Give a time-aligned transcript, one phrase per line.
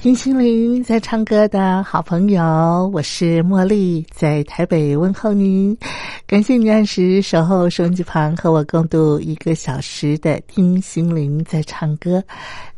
[0.00, 5.76] 听心灵在唱歌的好朋友，我是茉莉，在台北问候您。
[6.26, 6.72] 感谢您。
[6.72, 12.24] 按时守候收音机旁，和我共度一个小时的听心灵在唱歌。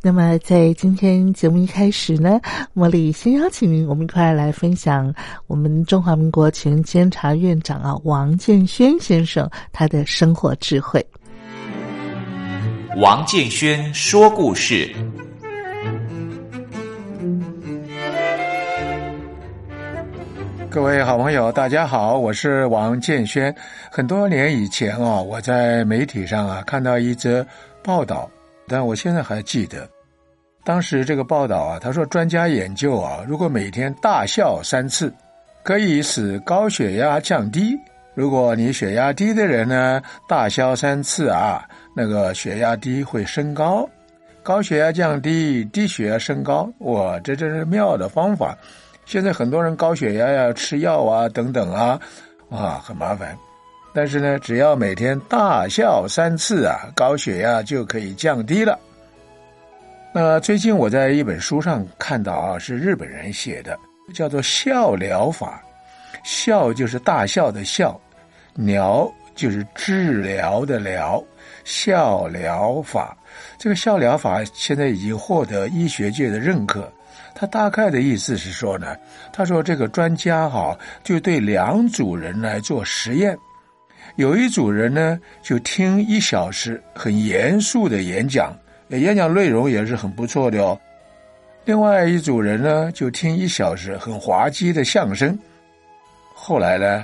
[0.03, 2.41] 那么，在今天节目一开始呢，
[2.75, 5.15] 茉莉先邀请您，我们一块来分享
[5.47, 11.07] 我们中华民国前监察院长啊王建轩先生他的生活智慧。
[12.97, 14.93] 王建轩说故事。
[20.73, 23.55] 各位好朋友，大家好，我是王建轩。
[23.91, 27.47] 很多年以前啊，我在媒体上啊看到一则
[27.85, 28.31] 报道，
[28.67, 29.87] 但我现在还记得，
[30.65, 35.13] 当时这个报道啊，他说专家研究啊，如果每天大笑三次，
[35.63, 37.79] 可以使高血压降低。
[38.15, 43.87] 如果你血压低的人呢，大笑三次啊，那个血压低会升高，
[44.43, 46.67] 高血压降低，低血压升高。
[46.79, 48.57] 哇，这真是妙的方法。
[49.05, 52.01] 现在很多人高血压呀，吃药啊等等啊，
[52.51, 53.37] 啊很麻烦。
[53.95, 58.79] 但是呢，只要每天大笑三次啊，高血压就可以降低了。
[60.15, 63.79] 那最近我在一本书上看到啊，是日本人写的，
[64.15, 65.63] 叫做笑疗法。
[66.25, 68.01] 笑就是大笑的笑，
[68.55, 71.23] 疗就是治疗的疗，
[71.65, 73.17] 笑疗法。
[73.59, 76.91] 这个笑疗法现在已经获得医学界的认可。
[77.43, 78.97] 他大概的意思是说呢，
[79.33, 83.37] 他说这个专家哈就对两组人来做实验，
[84.15, 88.57] 有一组人呢就听一小时很严肃的演讲，
[88.91, 90.81] 演讲内容也是很不错的哦。
[91.65, 95.37] 另外一组人呢就听一小时很滑稽的相声。
[96.33, 97.03] 后来呢，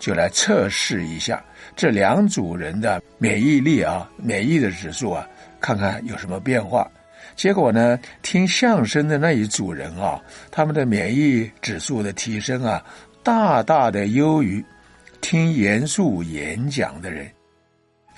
[0.00, 1.40] 就来测试一下
[1.76, 5.24] 这两组人的免疫力啊，免疫的指数啊，
[5.60, 6.90] 看看有什么变化。
[7.36, 7.98] 结果呢？
[8.22, 12.82] 听相声的那一组人啊，他们的免疫指数的提升啊，
[13.22, 14.64] 大大的优于
[15.20, 17.28] 听严肃演讲的人。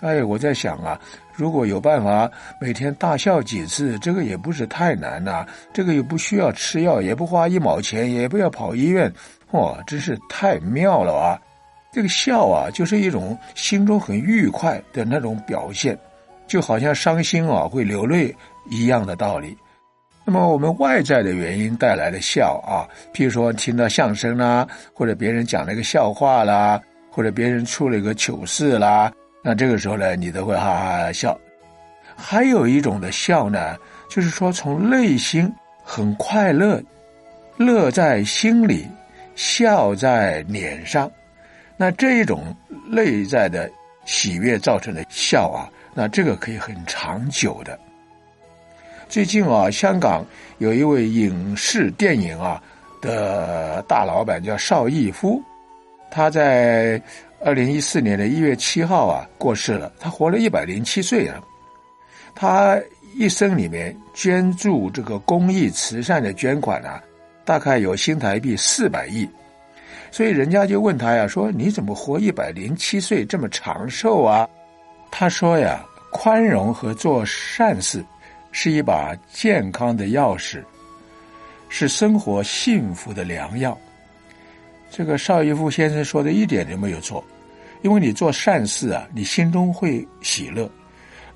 [0.00, 1.00] 哎，我在想啊，
[1.34, 5.46] 如果有办法每天大笑几次，这个也不是太难呐。
[5.72, 9.10] 这个又不需要吃药，也不花一毛钱，也不要跑医院，
[9.52, 11.40] 哇，真是太妙了啊！
[11.90, 15.98] 这个笑啊，就是一种心中很愉快的那种表现，
[16.46, 18.36] 就好像伤心啊会流泪。
[18.68, 19.56] 一样的道理，
[20.24, 22.84] 那么我们外在的原因带来的笑啊，
[23.14, 29.12] 譬如说听到相声啦，或者别人讲了一个笑话啦，或者别人出了一个糗事啦，
[29.42, 31.38] 那这个时候呢，你都会哈哈笑。
[32.16, 33.76] 还有一种的笑呢，
[34.08, 35.52] 就是说从内心
[35.84, 36.82] 很快乐，
[37.56, 38.88] 乐在心里，
[39.34, 41.10] 笑在脸上，
[41.76, 42.56] 那这一种
[42.88, 43.70] 内在的
[44.06, 47.78] 喜悦造成的笑啊，那这个可以很长久的。
[49.08, 50.26] 最近啊，香港
[50.58, 52.60] 有一位影视电影啊
[53.00, 55.40] 的大老板叫邵逸夫，
[56.10, 57.00] 他在
[57.42, 59.92] 二零一四年的一月七号啊过世了。
[60.00, 61.40] 他活了一百零七岁啊，
[62.34, 62.76] 他
[63.14, 67.00] 一生里面捐助这个公益慈善的捐款啊，
[67.44, 69.26] 大概有新台币四百亿。
[70.10, 74.48] 所以人家就问他呀，说你怎么活一百零七岁这么长寿啊？
[75.12, 78.04] 他说呀，宽容和做善事。
[78.52, 80.62] 是一把健康的钥匙，
[81.68, 83.76] 是生活幸福的良药。
[84.90, 87.22] 这个邵逸夫先生说的一点都没有错，
[87.82, 90.70] 因为你做善事啊，你心中会喜乐，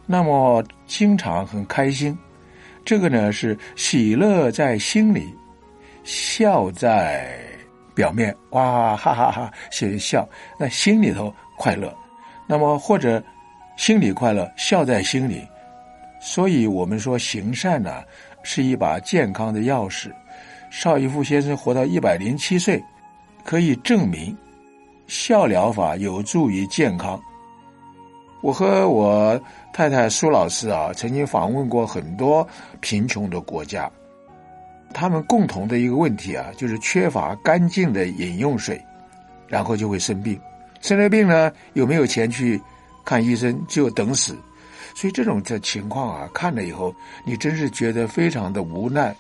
[0.07, 2.17] 那么经常很开心。
[2.85, 5.29] 这个呢是喜乐在心里，
[6.03, 7.39] 笑在
[7.95, 10.27] 表面，哇哈哈哈，先笑，
[10.59, 11.95] 那心里头快乐。
[12.47, 13.23] 那么或者
[13.77, 15.47] 心里快乐，笑在心里。
[16.21, 18.03] 所以我们说行善呢，
[18.43, 20.13] 是一把健康的钥匙。
[20.71, 22.81] 邵逸夫先生活到一百零七岁，
[23.45, 24.37] 可以证明
[25.09, 27.21] 孝疗法有助于健康。
[28.43, 29.39] 我和我
[29.73, 32.47] 太太苏老师啊，曾经访问过很多
[32.81, 33.91] 贫穷的国家，
[34.95, 38.81] 他们共同的一个问题啊，就是缺乏干净的饮用水，
[39.49, 40.41] 然后就会生病。
[40.81, 42.61] 生了病呢，有没有钱去
[43.05, 44.39] 看医生，就等死。
[44.95, 46.95] 所以这种的情况啊，看了以后，
[47.25, 49.15] 你真是觉得非常的无奈。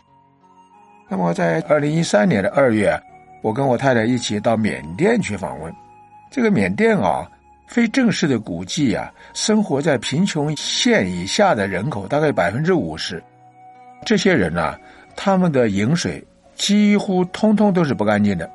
[1.08, 2.96] 那么在二零一三年的二月，
[3.42, 5.74] 我跟我太太一起到缅甸去访问。
[6.30, 7.28] 这个缅甸啊，
[7.66, 13.22] 非正式的估计啊，生活在贫穷线以下的人口大概百分之五十。
[14.06, 14.78] 这些人呢，
[15.16, 16.24] 他们的饮水
[16.54, 18.48] 几乎通通都是不干净的，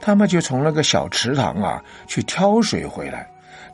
[0.00, 3.26] 他们就从那个小池塘啊去挑水回来，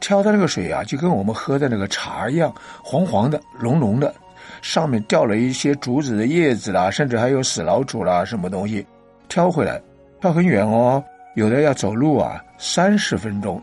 [0.02, 2.52] 挑的那个水啊，就跟我们喝的那个茶一样，
[2.82, 4.12] 黄黄的、浓浓的。
[4.60, 8.84] 上面掉了一些竹子的叶子啦，甚至还有死老鼠啦，什么东西，
[9.28, 9.80] 挑回来，
[10.20, 11.02] 挑很远哦，
[11.36, 13.60] 有的要走路啊，三十分钟。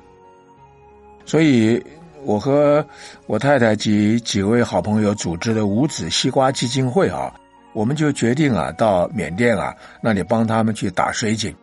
[1.25, 1.81] 所以，
[2.23, 2.83] 我和
[3.27, 7.33] 我太太及几位好朋友组织的五子西瓜基金会啊，
[7.73, 11.53] 我们就决定啊，到缅甸啊那里帮他们去打水井。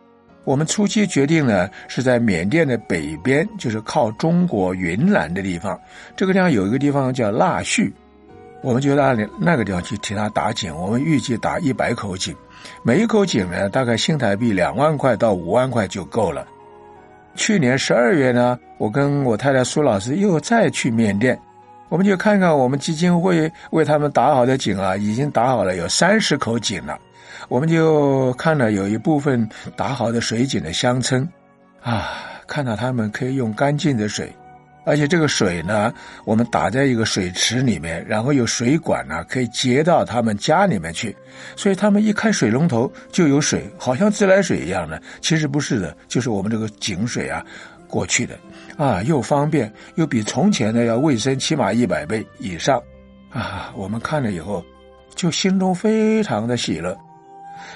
[0.47, 5.77] 我们初期决定呢，是在缅甸的北边，就是靠中国云南的地方，
[6.15, 7.93] 这个地方有一个地方叫腊戌。
[8.61, 12.33] 我们就那里那个地方去替他打井，我们预计打一百口井，
[12.81, 16.47] 每一口井呢大概新台币两万块到五万块就够了。
[17.35, 21.37] 去年十二月呢，我跟我太太苏老师又再去缅甸，
[21.89, 26.97] 我们就看看我们基金会为他们打好的井啊，已经打好了有三十口井了。
[27.47, 31.27] 我们就看了有一部分打好的水井的乡村，
[31.81, 32.09] 啊，
[32.47, 34.31] 看到他们可以用干净的水。
[34.85, 41.13] 而且这个水呢，我们打在一个水池里面，然后有水管呢，可以接到他们家里面去，
[41.57, 45.01] 所以他们一开水龙头就有水，好像自来水一样的。
[45.19, 47.45] 其实不是的，就是我们这个井水啊
[47.85, 48.39] 过去的，
[48.77, 52.81] 啊，又方便，又比从前呢要卫生，起码一百倍以上，
[53.29, 54.63] 啊，我们看了以后，
[55.15, 56.97] 就心中非常的喜乐。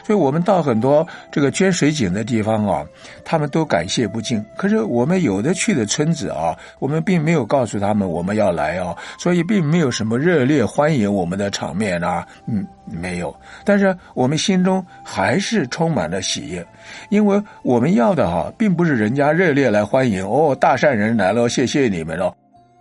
[0.05, 2.85] 所以我们到很多这个捐水井的地方啊，
[3.23, 4.43] 他们都感谢不尽。
[4.55, 13.35] 可是我们有的去的村子啊，我们并没有告诉他们我们要来啊，所以并没有什么热烈欢迎我们的场面啊，嗯，没有。
[13.63, 16.65] 但是我们心中还是充满了喜悦，
[17.09, 22.33] 因为我们要的哈，并不是人家热烈来欢迎哦，大善人来了，谢谢你们了。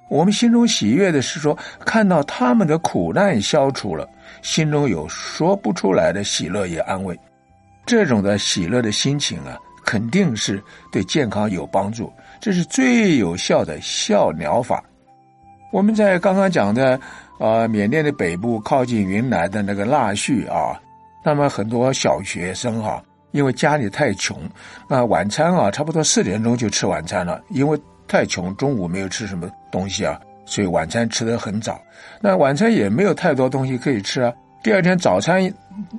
[0.08, 4.08] 我们心中喜悦的是说，看到他们的苦难消除了。
[4.42, 7.18] 心中有说不出来的喜乐与安慰，
[7.86, 12.12] 这种的喜乐的心情啊，肯定是对健康有帮助。
[12.40, 14.82] 这是最有效的笑疗法。
[15.72, 16.98] 我们在刚刚讲的
[17.38, 20.80] 啊，缅甸的北部靠近云南的那个腊戌啊，
[21.24, 23.02] 那么很多小学生哈，
[23.32, 24.36] 因为家里太穷，
[24.88, 30.18] 那晚餐啊，差不多四点钟就吃晚餐了，因为太穷，中午没有吃什么东西啊。
[30.50, 31.80] 所以晚餐吃得很早，
[32.20, 34.32] 那晚餐也没有太多东西可以吃啊。
[34.64, 35.40] 第二天早餐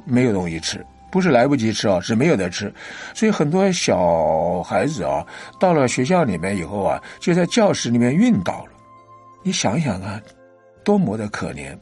[0.03, 2.71] 没有东西吃，不是来不及吃啊，是没有得吃。
[3.13, 5.25] 所以很多小孩子啊，
[5.57, 8.73] 到了学校里面以后啊，就在教室里面晕倒了。
[9.41, 10.21] 你想想啊，
[10.83, 11.73] 多么的可怜。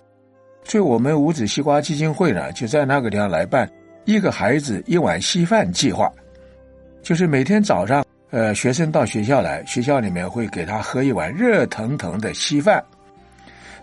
[0.63, 3.67] 所以我们五子西瓜基金会呢，就在那个地方来办
[4.05, 6.07] 一个孩子一碗稀饭计划，
[7.01, 8.05] 就是每天早上。
[8.31, 12.83] 呃，学生到学校来，学校里面会给他喝一碗热腾腾的稀饭。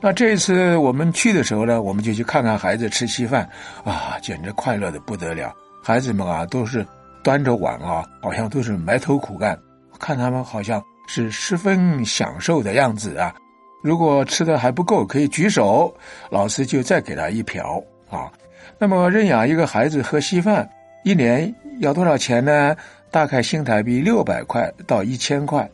[0.01, 3.49] 那这一次我们去的时候呢，我们就去看看孩子吃稀饭，
[3.83, 5.53] 啊，简直快乐的不得了。
[5.83, 6.87] 孩子们啊，都是
[7.25, 9.59] 端着碗啊，好像都是埋头苦干，
[9.99, 13.35] 看他们好像是十分享受的样子啊。
[13.83, 15.93] 如果吃的还不够，可以举手，
[16.31, 18.31] 老师就再给他一瓢啊。
[18.79, 20.69] 那么认养一个孩子喝稀饭，
[21.05, 22.77] 一年要多少钱呢？
[23.11, 25.69] 大概新台币六百块到一千块，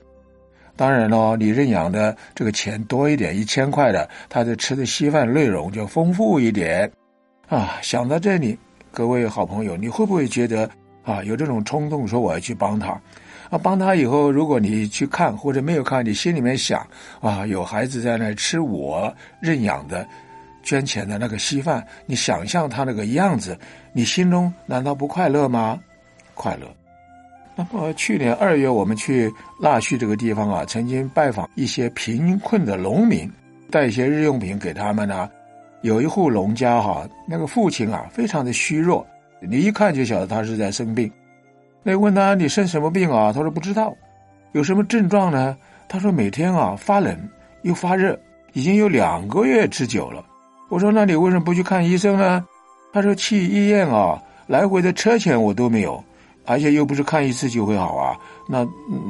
[0.76, 6.90] 当然喽，你认养的这个钱多一点，一千块的，他的吃的稀饭内容就丰富一点，
[7.48, 8.58] 啊，想到这里，
[8.90, 10.70] 各位好朋友，你会不会觉得
[11.02, 13.00] 啊，有这种冲动，说我要去帮他？
[13.50, 16.86] 啊，帮他以后，如果你去看或者没有看，你心里面想
[17.20, 20.06] 啊，有孩子在那吃我认养的
[20.62, 23.58] 捐钱的那个稀饭，你想象他那个样子，
[23.92, 25.78] 你心中难道不快乐吗？
[26.34, 26.66] 快乐。
[27.54, 33.30] 那么去年二月，我们去腊戌这个地方啊，曾经拜访一些贫困的农民，
[33.70, 35.28] 带一些日用品给他们呢。
[35.82, 39.06] 有一户农家哈，那个父亲啊，非常的虚弱，
[39.40, 41.10] 你一看就晓得他是在生病。
[41.82, 43.32] 那问他你生什么病啊？
[43.32, 43.94] 他说不知道。
[44.52, 45.56] 有什么症状呢？
[45.88, 47.16] 他说每天啊发冷
[47.62, 48.18] 又发热，
[48.52, 50.24] 已经有两个月之久了。
[50.68, 52.42] 我说：“那你为什么不去看医生呢？”
[52.94, 56.02] 他说：“去医院啊，来回的车钱我都没有，
[56.46, 58.18] 而且又不是看一次就会好啊。”
[58.48, 58.66] 那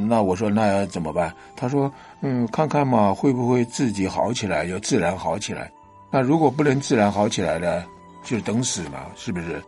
[0.08, 1.32] 那我说那要怎么办？
[1.56, 5.70] 他说：“嗯，看看嘛，会不会自己好起来，就自然好起来。
[6.10, 7.84] 那如果不能自然好起来呢，
[8.22, 9.62] 就等死嘛，是不是？”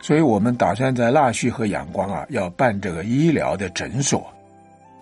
[0.00, 4.26] 所以我们打算在腊戌和阳光啊，要办这个医疗的诊所。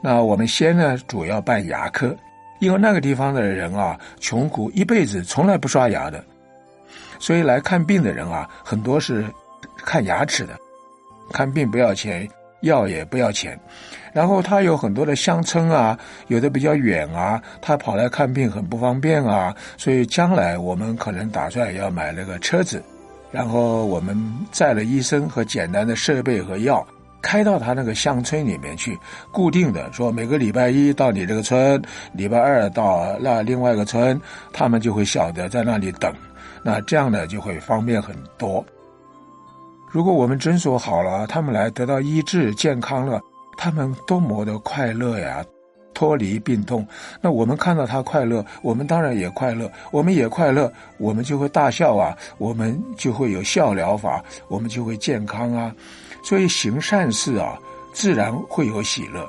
[0.00, 2.16] 那我们先呢，主要办牙科。
[2.61, 6.25] 因为那个地方的人啊，穷苦一辈子从来不刷牙的，
[7.18, 9.26] 所以来看病的人啊，很多是
[9.78, 10.56] 看牙齿的。
[11.33, 12.29] 看病不要钱，
[12.61, 13.59] 药也不要钱。
[14.12, 15.99] 然后他有很多的乡村啊，
[16.29, 19.53] 有的比较远啊，他跑来看病很不方便啊。
[19.77, 22.81] 所以将来我们可能打算要买那个车子，
[23.33, 24.17] 然后我们
[24.53, 26.87] 载了医生和简单的设备和药。
[27.23, 28.99] 开到他那个乡村里面去，
[29.31, 31.81] 固定的说每个礼拜一到你这个村，
[32.12, 34.21] 礼拜二到那另外一个村，
[34.53, 36.12] 他们就会晓得在那里等，
[36.65, 38.67] 那这样呢就会方便很多。
[39.93, 43.21] 如果我们诊所好了，他们来得到医治健康了，
[43.59, 45.45] 他们多么的快乐呀！
[45.93, 46.85] 脱离病痛，
[47.21, 55.71] 那我们看到他快乐，我们当然也快乐，我们也快乐，我们就会大笑啊， 我们就会有笑疗法，我们就会健康啊。
[56.25, 57.59] 所以行善事啊，
[57.93, 59.29] 自然会有喜乐。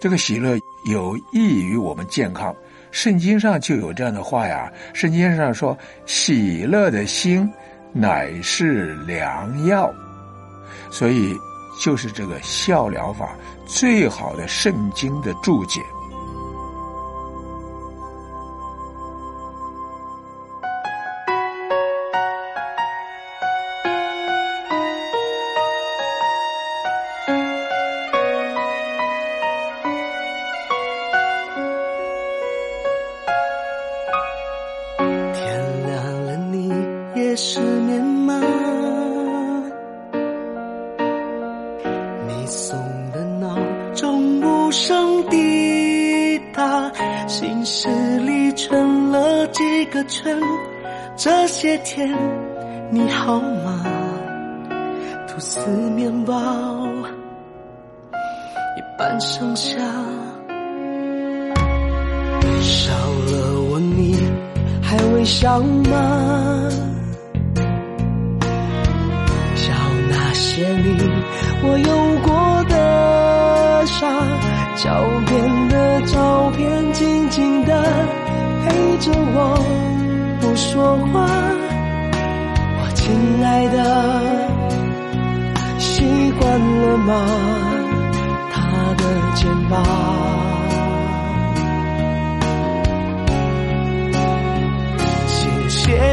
[0.00, 2.56] 这个喜乐有益于我们健康。
[2.90, 4.72] 圣经上就有这样的话呀。
[4.94, 7.48] 圣经上说：“喜乐的心
[7.92, 9.92] 乃是良药。”
[10.90, 11.36] 所以
[11.80, 15.80] 就是这个笑疗法最好的圣经的注解。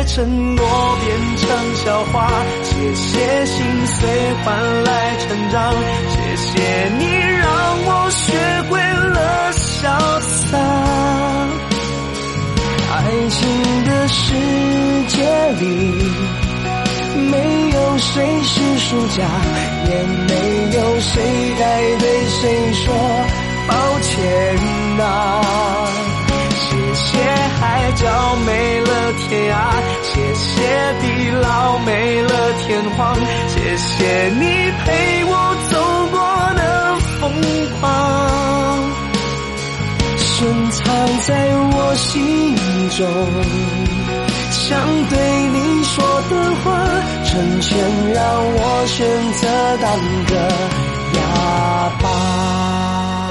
[0.07, 0.65] 承诺
[1.03, 2.29] 变成笑话，
[2.63, 4.07] 谢谢心碎
[4.43, 5.74] 换来成长，
[6.09, 7.05] 谢谢你
[7.38, 7.45] 让
[7.85, 8.33] 我学
[8.69, 10.57] 会了潇洒。
[12.91, 12.97] 爱
[13.29, 13.38] 情
[13.85, 14.33] 的世
[15.07, 15.15] 界
[15.59, 15.63] 里。
[17.31, 19.24] 没有谁是输家，
[19.89, 20.33] 也没
[20.77, 21.13] 有谁
[21.57, 21.63] 该
[21.97, 22.93] 对谁说
[23.67, 24.13] 抱歉
[24.97, 25.01] 呐。
[26.51, 27.07] 谢谢
[27.57, 29.55] 海角没了天涯，
[30.15, 30.48] 谢谢
[31.01, 33.15] 地老没了天荒，
[33.50, 34.45] 谢谢你
[34.86, 35.31] 陪我
[35.69, 35.75] 走
[36.10, 36.17] 过
[36.55, 36.62] 的
[37.19, 37.22] 疯
[37.79, 37.84] 狂，
[40.17, 40.84] 深藏
[41.24, 41.34] 在
[41.74, 42.55] 我心
[42.91, 43.05] 中。
[44.51, 44.79] 想
[45.10, 45.13] 对
[45.50, 45.93] 你说
[46.29, 46.65] 的话，
[47.25, 47.77] 成全
[48.13, 48.24] 让
[48.55, 49.43] 我选择
[49.81, 49.86] 当
[50.27, 50.34] 个
[51.19, 51.19] 哑
[52.01, 53.25] 巴。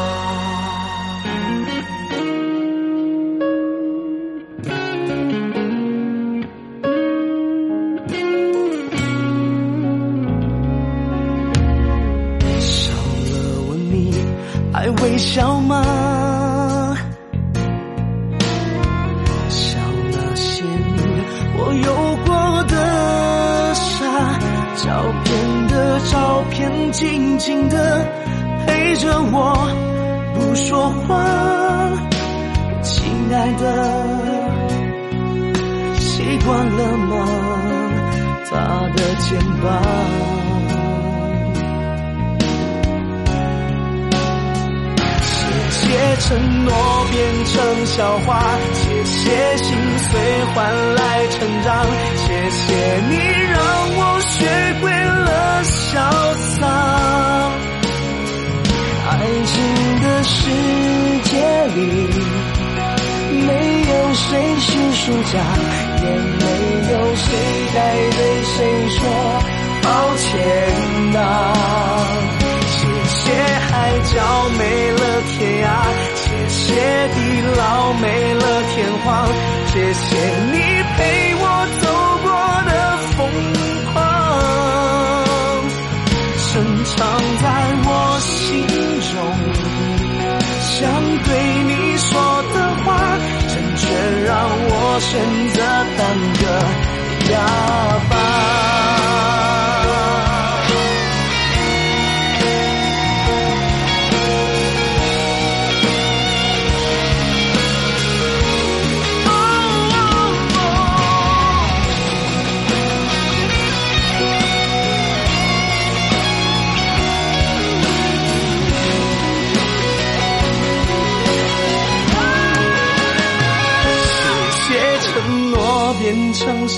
[50.54, 51.84] 换来成长，
[52.16, 52.62] 谢谢
[53.10, 53.16] 你
[53.50, 53.58] 让
[53.96, 54.46] 我学
[54.80, 55.98] 会了潇
[56.54, 56.62] 洒。
[59.10, 59.12] 爱
[59.46, 59.52] 情
[60.00, 60.32] 的世
[61.24, 61.32] 界
[61.74, 61.78] 里，
[63.44, 63.50] 没
[63.90, 65.34] 有谁是输家，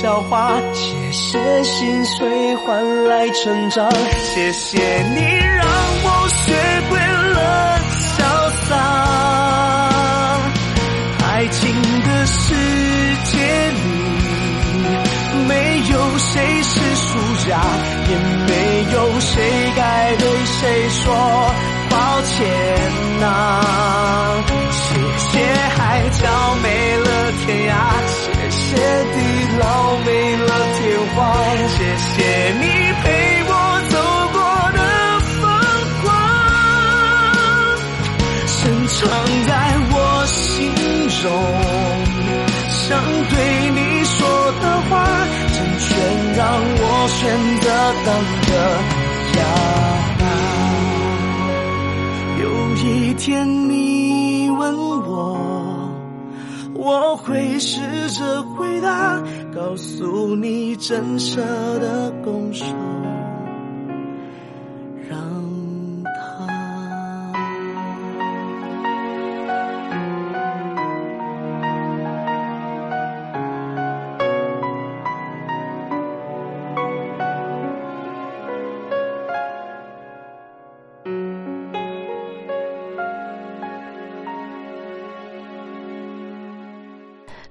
[0.07, 5.67] 笑话，谢谢心碎换来成长，谢谢你让
[6.05, 6.55] 我学
[6.89, 6.97] 会
[7.35, 8.23] 了潇
[8.69, 8.71] 洒。
[11.27, 11.59] 爱情
[12.05, 12.55] 的世
[13.25, 13.35] 界
[13.73, 13.79] 里，
[15.49, 17.59] 没有谁是输家，
[18.09, 18.53] 也没
[18.93, 19.35] 有谁
[19.75, 21.03] 该对谁说
[21.91, 22.47] 抱歉
[23.19, 23.25] 呐、
[43.37, 44.27] 对你说
[44.63, 44.91] 的话，
[45.53, 45.89] 成全
[46.37, 46.41] 让
[46.81, 47.21] 我选
[47.61, 47.65] 择
[48.07, 48.09] 当
[48.47, 48.51] 个
[49.39, 49.41] 哑
[50.19, 50.25] 巴。
[52.41, 52.45] 有
[52.77, 53.25] 一天
[53.69, 54.75] 你问
[55.07, 55.15] 我，
[56.75, 57.79] 我会试
[58.11, 59.21] 着回答，
[59.55, 62.65] 告诉你真实的拱手，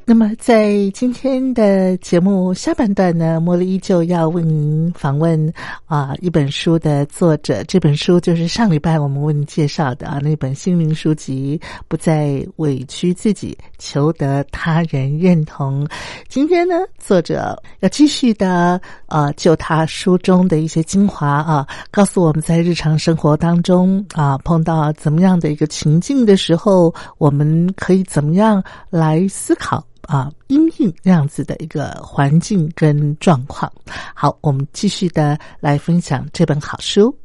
[0.07, 5.51] 那么，在今天的节目下半段呢，茉莉依旧要为您访问
[5.87, 7.63] 啊、一本书的作者。
[7.63, 15.83] 这本书就是上礼拜我们为您介绍的啊那本心灵书籍《不再委屈自己，求得他人认同》。
[16.27, 29.83] 今天呢，作者要继续的啊，就他书中的一些精华啊，告诉我们在日常生活当中啊，碰到怎么样的一个情境的时候，我们可以怎么样来思考。
[30.07, 33.71] 啊，阴影这样子的一个环境跟状况。
[34.13, 37.15] 好，我们继续的来分享这本好书。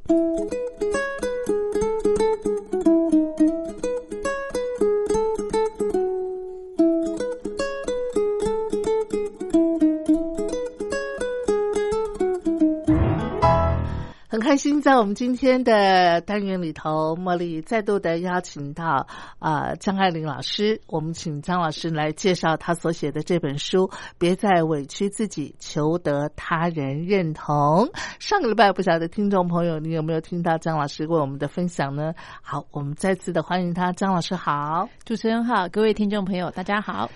[14.40, 19.06] 很开心，在我们今天的单元里头，茉莉再度的邀请到
[19.38, 27.86] 啊、呃张爱玲老师，我们请张老师来介绍他所写的这本书《别再委屈自己，求得他人认同》。
[28.18, 32.14] 上个礼拜不晓得听众朋友你有没有听到张老师为我们的分享呢？
[32.40, 34.88] 好，我们再次的欢迎他，张老师好。
[35.04, 37.10] 主持人好，各位听众朋友，大家好。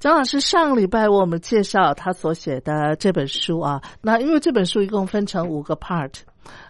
[0.00, 6.12] 张老师上个礼拜为我们介绍他所写的这本书啊，那因为这本书一共分成五个 part，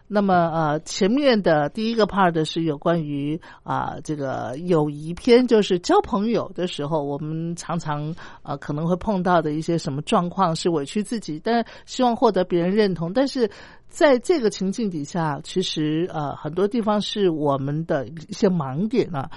[0.06, 13.50] 那么呃前面的第一个 part 是有关于啊、这个友谊篇，就是交朋友的时候，我们常常呃可能会碰到的一些什么状况是委屈自己，但希望获得别人认同，但是。
[13.86, 19.30] 在这个情境底下，其实呃很多地方是我们的一些盲点啊，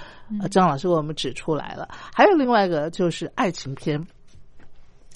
[0.50, 1.88] 张老师为我们指出来了。
[2.12, 4.08] 还有另外一个就是爱情篇，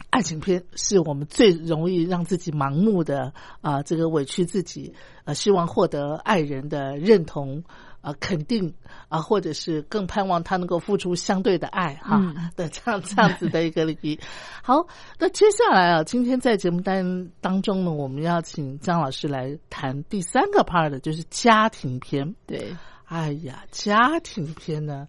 [0.10, 4.94] 爱情片是我们最容易让自己盲目的啊、这个委屈自己，
[5.26, 7.64] 呃，希望获得爱人的认同。
[8.02, 8.74] 啊，肯定
[9.10, 14.20] 啊，或者是更盼望他能够付出相对的爱哈、嗯 的这样这样子的一个礼仪。
[14.64, 14.88] 好，
[15.20, 22.34] 那接下来啊，今天在节目单当中呢，我们要请张老师来谈第三个 part，就是家庭片。
[22.48, 25.08] 对，哎呀，家庭片呢，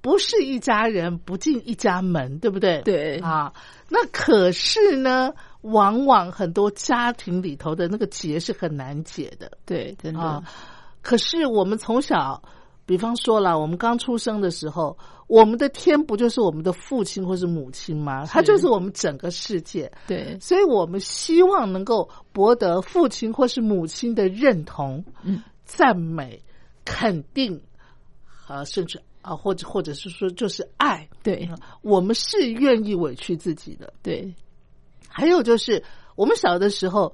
[0.00, 2.80] 不是一家人不进一家门，对不对？
[2.82, 3.52] 对啊，
[3.88, 5.32] 那可是呢，
[5.62, 10.42] 往往很多家庭里头的那个结是很难解的对，真的，啊。
[11.02, 12.42] 可是我们从小，
[12.86, 18.26] 比方说了，我们刚出生的时候，我们的天不就是我们的父亲或是母亲吗？
[18.26, 19.90] 他就是我们整个世界。
[20.06, 26.42] 对，所以我们希望能够博得父亲或是母亲的认同、嗯、赞美、
[26.84, 27.60] 肯定，
[28.48, 31.48] 呃，甚至啊，或者或者是说就是爱，对。
[31.82, 33.92] 我们是愿意委屈自己的。
[34.02, 34.34] 对。
[35.08, 35.84] 还有就是
[36.16, 37.12] 我们小的时候，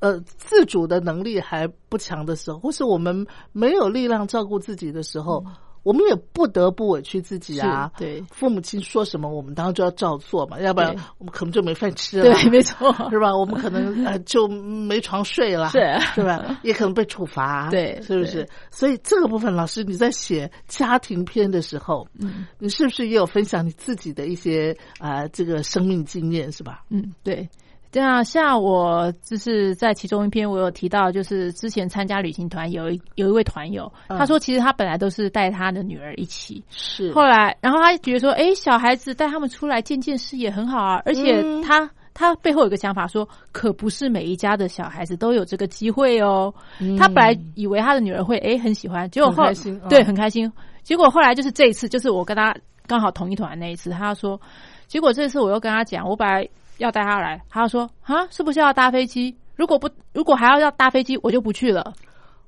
[0.00, 5.44] 呃，自主的能力还不强的时候，或是我们没有力量照顾自己的时候，
[5.82, 7.90] 我们也不得不委屈自己啊。
[7.96, 12.24] 对父母亲说什么，我们当然就要照做嘛，要不然我们可能就没饭吃了。
[12.34, 13.34] 对，没错， 是吧？
[13.36, 15.80] 我们可能 呃就没床睡了，是
[16.14, 16.60] 是吧？
[16.64, 18.46] 也可能被处罚，对是不是？
[18.70, 26.84] 所以这个部分，老师你在写家庭篇的时候，嗯你是不是也有分享你自己的一些啊、这个生命经验，是吧？
[26.90, 27.48] 嗯，对。
[27.92, 46.54] 这样，像我就是在其中一篇，我有提到，就是之前参加旅行团有一有一位团友，嗯他说其实他本来都是带他的女儿一起，是后来，然后他觉得说，哎，小孩子带他们出来见见世也很好啊，而且嗯他、他背后有个想法说，可不是每一家的小孩子都有这个机会哦。
[46.96, 50.52] 他本来以为他的女儿会哎很喜欢，结果后嗯很开心对嗯很开心，
[50.84, 52.54] 结果后来就是这一次，就是我跟他
[52.86, 54.40] 刚好同一团那一次，他说，
[54.86, 56.48] 结果这次我又跟他讲，我本来
[56.80, 59.34] 要带他来，他说啊，是不是要搭飞机？
[59.56, 61.92] 如果不如果还要要搭飞机，我就不去了。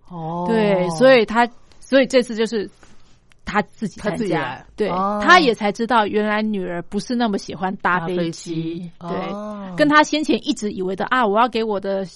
[0.09, 1.49] 哦，对，所以他
[1.81, 2.69] 所以这次就是
[3.45, 5.21] 他自己他自己来，对，哦。
[5.23, 8.55] 他也才知道原来女儿不是那么喜欢搭搭飞飞机。
[8.55, 9.73] 机，对，哦。
[9.77, 12.07] 跟他先前一直以为的啊，我要给我的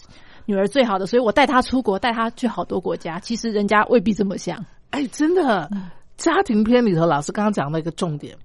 [0.46, 5.70] 女儿最好的，所以我带她出国，带她去好多国家，其实人家未必这么想，哎，真的，
[6.16, 8.37] 家庭片里头，老师刚刚讲到一个重点，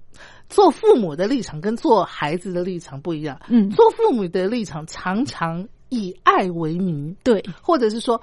[0.52, 3.40] 做父母的立场跟做孩子的立场不一样。
[3.48, 8.20] 嗯，做父母的立场常常以爱为名，对或者是说，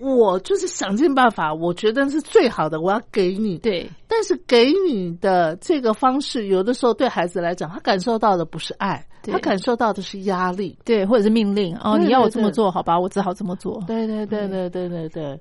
[0.00, 3.58] 我就是想尽办法，我觉得是最好的，我要给你。
[3.58, 10.76] 对但是给你的这个方式，有的时候对孩子来讲，他感受到的不是爱，对他感受到的是压力。
[10.84, 15.40] 对，或者是命令哦，对你要我这么做，好吧，我只好这么做，对对对对对对对。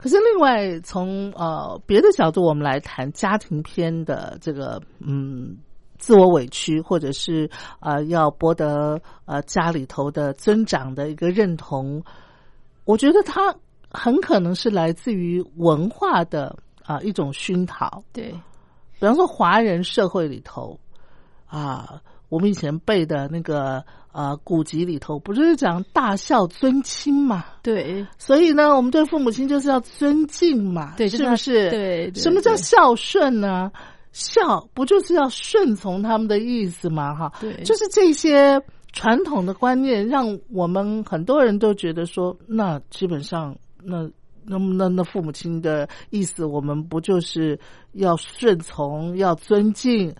[0.00, 5.58] 可是另外从呃别的角度，我们来谈家庭篇的这个嗯
[5.98, 12.02] 自我委屈，或者是呃要博得呃家里头的尊长的一个认同，
[12.86, 13.54] 我觉得它
[13.90, 18.02] 很可能是来自于文化的啊、一种熏陶。
[18.10, 18.30] 对
[18.98, 20.80] 比方说华人社会里头
[21.46, 27.44] 啊，我们以前背的那个呃古籍里头，不就是讲大孝尊亲嘛？
[27.62, 31.68] 对所以呢，我们对父母亲就是要尊敬嘛，对，是不是？
[31.70, 33.70] 对，对什么叫孝顺呢？
[34.12, 37.14] 孝不就是要顺从他们的意思嘛？
[37.14, 38.60] 哈，对就是这些
[38.92, 44.08] 传统的观念，让我们很多人都觉得说，那基本上，那
[44.44, 47.58] 那那那父母亲的意思，我们不就是
[47.92, 50.12] 要顺从、要尊敬？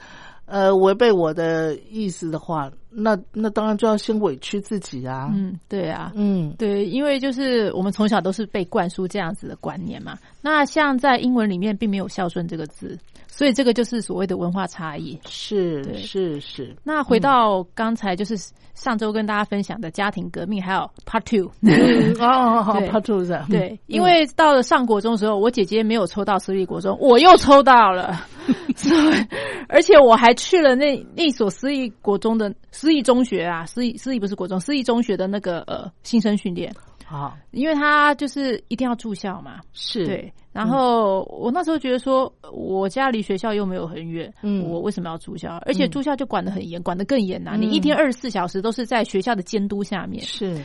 [0.51, 5.31] 呃，违背我的意思的话，那那当然就要先委屈自己啊。
[5.33, 10.19] 嗯，对啊，嗯，对，因为就是我们从小都是被灌输这样子的观念嘛。
[10.43, 15.17] 那像在英文里面并没有孝顺这个字，所以这个就是所谓的文化差异。
[15.25, 18.37] 是是是，那回到刚才就是
[18.75, 21.53] 上周跟大家分享的家庭革命，还有 Part Two。
[21.63, 28.21] 嗯，哦， 好，对怕兔子，对，因为到了上国中的时候，我姐姐没有抽到私立国中，我又抽到了，
[28.77, 29.27] 所以
[29.69, 36.75] 而且我还去了那那所私立国中的私立中学啊，私立私立不是国中，私立中学的那个呃新生训练，
[37.11, 40.33] 好因为他就是一定要住校嘛，是，对。
[40.53, 45.57] 然后我那时候觉得说，我家离学校又没有很远，嗯我为什么要住校？
[45.67, 50.23] 而且住校就管得很严，管得更严呐、嗯你一天二十四小时都是在学校的监督下面。
[50.25, 50.61] 是，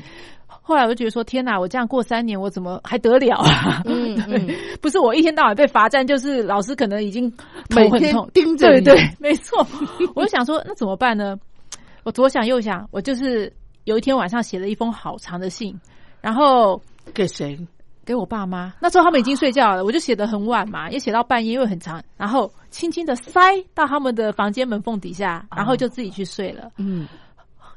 [0.47, 3.81] 后来我就觉得说，天哪，我这样过三年，我怎么还得了啊？
[3.85, 4.47] 嗯嗯，
[4.81, 7.29] 不是我一天到晚被罚站，就是老师可能已经
[7.69, 9.65] 头每天 很痛，盯着你，对对，没错。
[10.15, 11.37] 我就想说，那怎么办呢？
[12.03, 13.51] 我左想右想，我就是
[13.83, 15.79] 有一天晚上写了一封好长的信，
[16.25, 16.81] 然后
[17.13, 17.55] 给谁？
[18.03, 18.73] 给我爸妈。
[18.79, 23.39] 那时候他们已经睡觉了，我就写得很晚嘛，也写到半夜，因为很长，然后轻轻的塞
[23.75, 26.71] 到他们的房间门缝底下，然后就自己去睡了。
[26.77, 27.07] 嗯，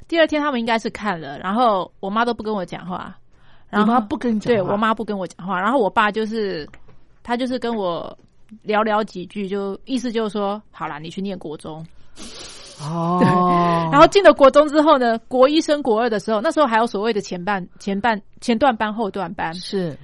[0.06, 3.14] 第二天他们应该是看了，然后我妈都不跟我讲话，
[3.68, 6.66] 然后你妈不跟你讲话对我妈不跟我讲话，然后我爸就是
[7.22, 8.16] 他就是跟我
[8.62, 11.86] 聊聊几句，就意思就是说，好啦，你去念国中。
[12.86, 19.98] 哦，然后进了国中之后呢，国一升国二的时候，那时候还有所谓的前半、前半、前段班、后段班，是，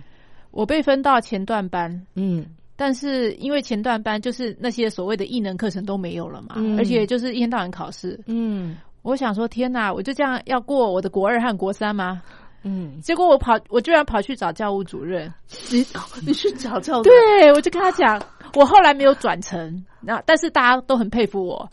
[0.51, 2.07] 我被分到前段班。
[2.15, 2.47] 嗯。
[2.77, 6.77] 但是因为前段班就是那些所谓的艺能课程都没有了嘛，嗯。
[6.79, 8.19] 而且就是一天到晚考试。
[8.27, 8.77] 嗯。
[9.03, 12.23] 我想说，天哪，我就这样要过我的国二和国三吗？
[12.67, 15.31] 嗯，结果我跑，我居然跑去找教务主任，
[15.71, 15.85] 你
[16.27, 18.19] 你去找教务对我就跟他讲，
[18.55, 21.69] 我后来没有转成，那但是大家都很佩服我。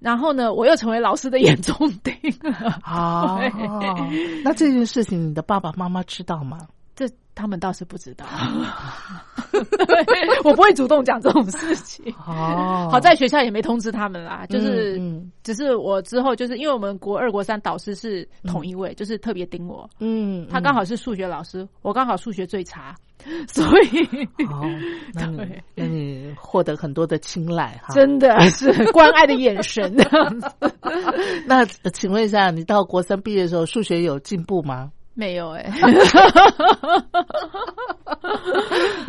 [0.00, 2.78] 然后呢，我又成为老师的眼中钉了。
[2.82, 3.38] 啊，
[4.42, 6.58] 那这件事情你的爸爸妈妈知道吗？
[7.00, 8.26] 这他们倒是不知道，
[10.44, 12.04] 我不会主动讲这种事情。
[12.26, 19.88] 哦好在学校也没通知他们啦，就是嗯只是我之后就是因为我们国二、国三导师是同一位，就是特别盯我。
[20.00, 22.94] 嗯，他刚好是数学老师，我刚好数学最差，
[23.48, 24.62] 所以好，
[25.14, 27.94] 那你对那你获得很多的青睐哈。
[27.94, 29.90] 真的是关爱的眼神。
[31.46, 34.90] 那呃请问一下，你到国三毕业的时候，数学有进步吗？
[35.14, 35.70] 没有哎、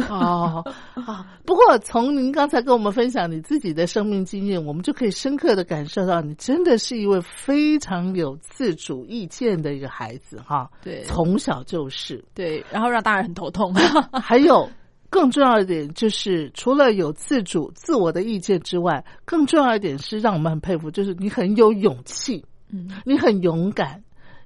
[0.09, 0.63] 哦
[1.05, 1.25] 啊！
[1.45, 10.69] 不过从您刚才跟我们分享你自己的生命经验，我们就可以深刻的感受到，你真的是一位非常有自主意见的一个孩子哈。
[10.83, 12.23] 对从小就是。
[12.33, 13.73] 对，然后让大人很头痛。
[14.11, 14.69] 还有
[15.09, 24.03] 更重要一点，就是除了有自主、自我的意见之外，更重要一点是让我们很佩服，就是你很有勇气，嗯，你很勇敢，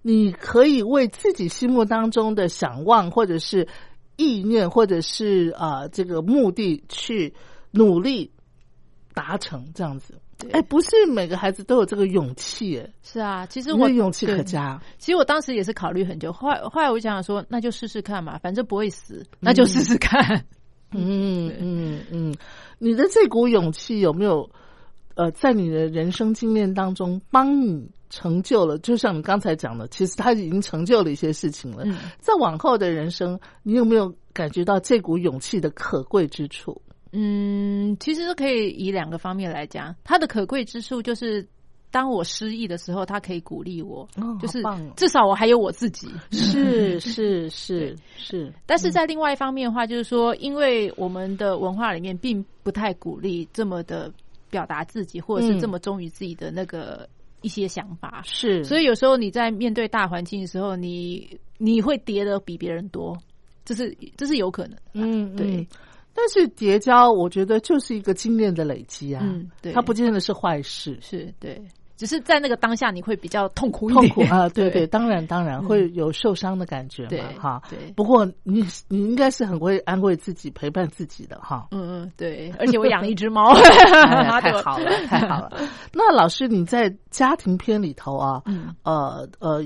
[0.08, 3.68] 你可以为自己心目当中的想望或者是
[4.18, 7.34] 意念，或者是啊、呃这个目的去
[7.72, 8.32] 努力
[9.16, 10.14] 达成这样子。
[10.38, 14.80] 对哎，不是每个孩子都有这个勇气，哎，是啊，其实我勇气可嘉。
[15.00, 20.46] 其实我当时也是考虑很久，后来后来我想想说，那就试试看嘛，反正不会死，那就试试看。
[20.92, 22.36] 嗯 对嗯嗯，
[22.78, 24.48] 你的这股勇气有没有
[25.16, 28.78] 呃，在你的人生经验当中帮你成就了？
[28.80, 31.84] 就像你刚才讲的，其实他已经成就了一些事情了。
[31.86, 36.82] 嗯在往后的人生，你有没有感觉到这股勇气的可贵之处？
[37.12, 41.46] 嗯，其实可以以两个方面来讲，它的可贵之处就是。
[41.92, 44.62] 当我失意的时候，他可以鼓励我，哦就是
[44.98, 46.10] 至少我还有我自己。
[46.30, 54.12] 是是是 是，但是在另外一方面的话，就是说，因为我们的文化里面并不太鼓励这么的
[54.50, 57.08] 表达自己，或者是嗯这么忠于自己的那个
[57.46, 58.24] 一些想法。
[58.26, 63.16] 是，所以有时候你在面对大环境的时候，你你会跌的比别人多，
[63.64, 64.82] 这是这是有可能的。
[64.94, 65.58] 嗯对。
[65.58, 65.68] 嗯
[66.18, 69.74] 但是叠交，我觉得就是一个经验的累积啊，嗯对。
[69.74, 70.98] 它不见得是坏事。
[71.02, 71.62] 是对，
[71.98, 77.62] 只是在那个当下你会比较痛苦一点，痛苦啊， 对对，当然当然会有受伤的感觉对嘛，哈。
[77.70, 81.68] 对，不过你你应该是很会安慰自己、陪伴自己的哈。
[81.72, 83.54] 嗯嗯对，而且我养了一只猫，
[84.42, 85.58] 太好了，太好了。
[85.94, 89.62] 那老师，你在家庭篇里头啊，嗯呃呃，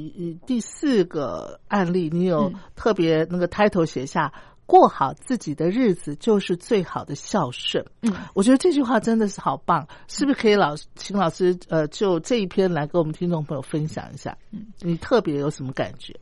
[0.46, 4.32] 第四个案例，你有嗯特别那个 title 写下。
[4.70, 7.84] 过好自己的日子就是最好的孝顺。
[8.04, 14.38] 嗯，我觉得这句话真的是好棒，是不是可以老请老师呃就这一篇来跟我们听众朋友分享一下？
[14.52, 16.14] 嗯，你特别有什么感觉？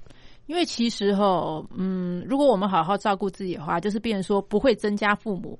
[0.45, 5.60] 因为其实哈，嗯，如果我们好好照顾自己的话，就是变成说不会增加父母，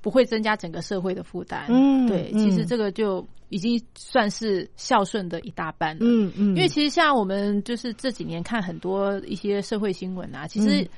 [0.00, 1.66] 不会增加整个社会的负担。
[1.68, 6.00] 嗯对，嗯其实这个就已经算是孝顺的一大半了。
[6.00, 10.88] 嗯嗯，因为其实像我们就是这几年看很多一些社会新闻啊，其实嗯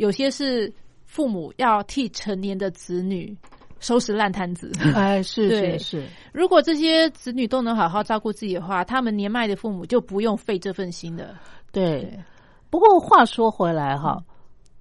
[0.00, 0.72] 有些是
[1.04, 3.36] 父母要替成年的子女
[3.80, 4.72] 收拾烂摊子。
[4.96, 11.38] 哎是是是，如果这些子女都能好好照顾自己的话，他们年迈的父母就不用费这份心了。
[11.70, 12.00] 对。
[12.00, 12.24] 对，
[12.70, 14.24] 不过话说回来哈，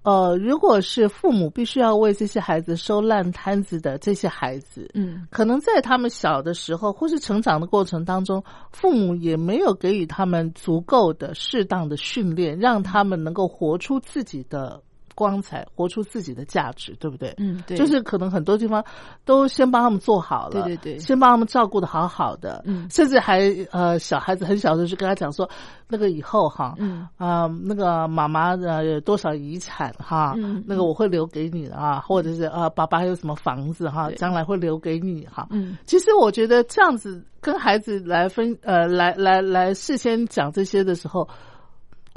[0.03, 14.81] 呃，如果是父母必须要为这些孩子收烂摊子的这些孩子，嗯，可能在他们小的时候或是成长的过程当中，父母也没有给予他们足够的、适当的训练，让他们能够活出自己的
[15.19, 17.35] 光彩，活出自己的价值，对不对？
[17.37, 18.81] 嗯，对，就是可能很多地方
[19.25, 20.99] 都先帮他们做好了，对对对。
[20.99, 22.87] 先帮他们照顾的好好的，嗯。
[22.89, 25.49] 甚至还呃小孩子很小的时候就跟他讲说，
[25.89, 27.05] 那个以后哈，嗯。
[27.17, 35.47] 啊、那个妈妈的有多少遗产哈，嗯那个我会留给你的啊，或者是啊爸爸还有什么房子哈，将来会留给你哈。
[35.49, 35.77] 嗯。
[35.85, 41.27] 其实我觉得这样子跟孩子来分呃来来来事先讲这些的时候，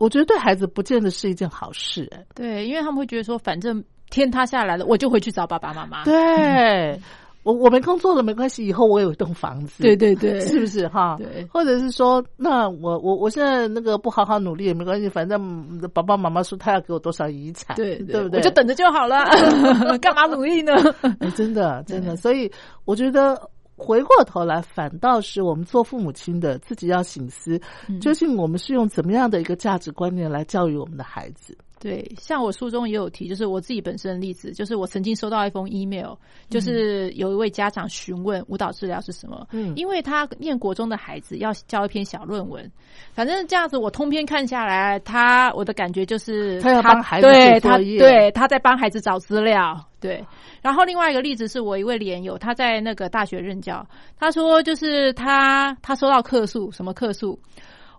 [0.03, 6.03] 我觉得对孩子不见得是一件好事哎、对，因为他们会觉得说，反正天塌下来了，我就回去找爸爸妈妈。
[6.03, 7.01] 对，
[7.45, 11.17] 我我没工作了没关系，以后我有一栋房子，对对对，是不是哈？
[11.19, 18.41] 对或者是说，那我我我现在那个不好好努力也没关系，反正爸爸妈妈说他要给我多少遗产，对对不对？
[18.41, 19.25] 我就等着就好了，
[20.03, 20.73] 干嘛努力呢？
[21.21, 22.51] 哎真的真的，所以
[22.85, 23.41] 我觉得。
[23.83, 31.59] 回过头来，反倒是我们做父母亲的自己要醒思，嗯究竟我们是用怎么样的一个价值观念来教育我们的孩子？
[31.83, 36.15] 对，像我书中也有提，就是我自己本身的例子，就是我曾经收到一封 email，
[36.49, 42.71] 就是有一位家长询问舞蹈治疗是什么，嗯因为他念国中的孩子要交一篇小论文，
[43.15, 50.25] 反正这样子我通篇看下来，他我的感觉就是他要帮孩子对他对他在帮孩子找资料，对。
[50.61, 53.85] 然后另外一个例子是我一位连友，他在那个大学任教，
[54.17, 57.37] 他说就是他他收到客诉，什么客诉？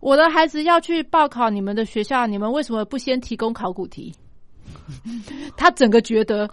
[0.03, 4.13] 我的孩子要去报考你们的学校，你们为什么不先提供考古题？
[5.55, 6.49] 他整个觉得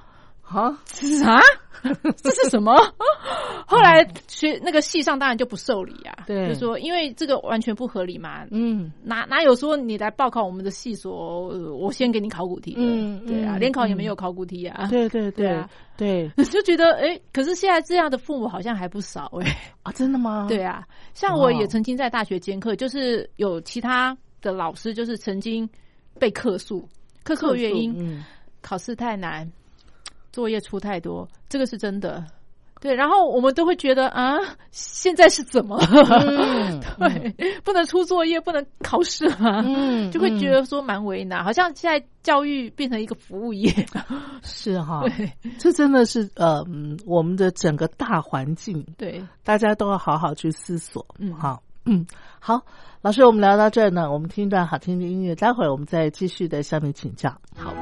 [0.51, 1.41] 好，啥？
[2.23, 2.75] 这是什么？
[3.67, 12.81] 后来学那个系上当然就不受理啊，对就说因为这个完全不合理嘛，嗯哪哪有说你来报考我们的系所，呃我先给你考古题的？
[12.83, 14.89] 嗯对啊，嗯联考也没有考古题啊。
[14.91, 20.47] 对对对对啊对就觉得哎、可是现在这样的父母好像还不少哎、啊，真的吗？
[20.49, 20.85] 对啊，
[21.15, 25.67] 像哦我也曾经在大学兼课，就是有其他的老师就是曾经
[26.19, 26.87] 被客诉，
[27.23, 28.23] 客诉原因、嗯
[28.63, 29.51] 考试太难，
[30.33, 32.25] 作业出太多，这个是真的。
[32.81, 34.39] 对，然后我们都会觉得啊，
[34.71, 35.79] 现在是怎么
[36.99, 43.71] 对，不能出作业，不能考试啊，嗯就会觉得说蛮为难，好像现在教育变成一个服务业。
[44.43, 51.05] 是哈，对这真的是呃，嗯我们的整个大环境，对，大家都要好好去思索。
[51.19, 52.07] 嗯好，嗯，
[52.39, 52.63] 好，
[53.03, 57.29] 老师，我们聊到这儿呢，我们听一段好听的音乐，待会儿我们再继续的向你请教。
[57.55, 57.75] 好。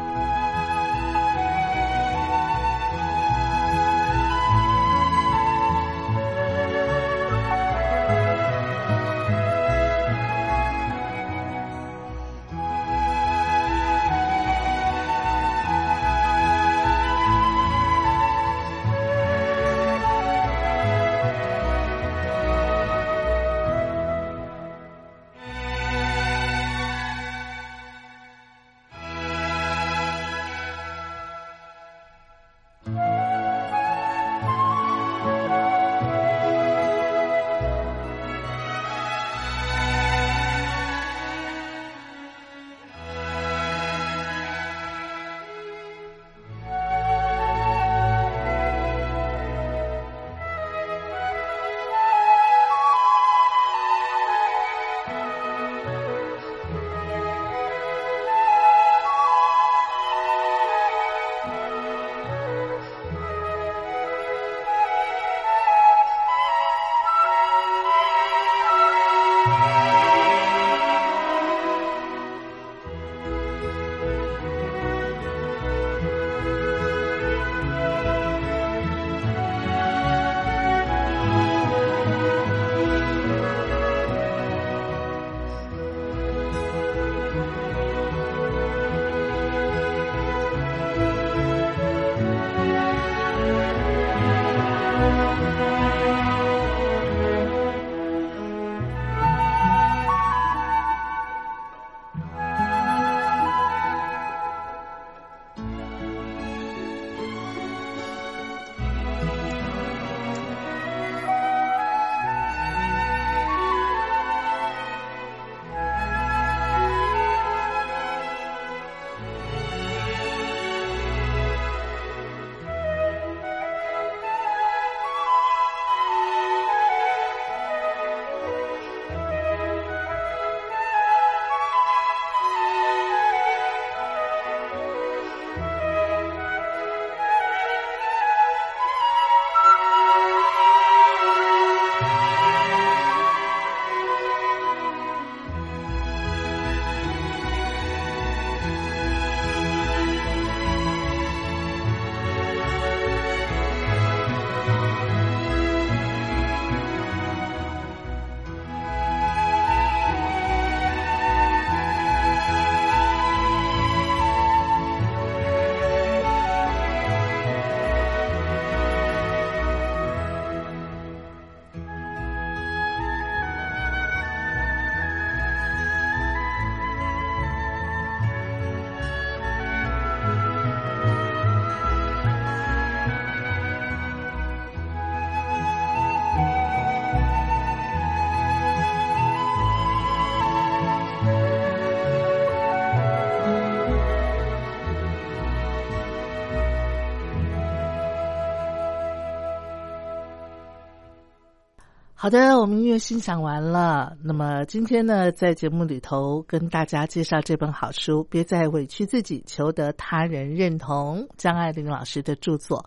[202.29, 204.15] 好的，我们音乐欣赏完了。
[204.23, 212.85] 那么今天呢，在节目里头跟大家介绍这本好书《别再委屈自己，求得他人认同》，张爱玲老师的著作。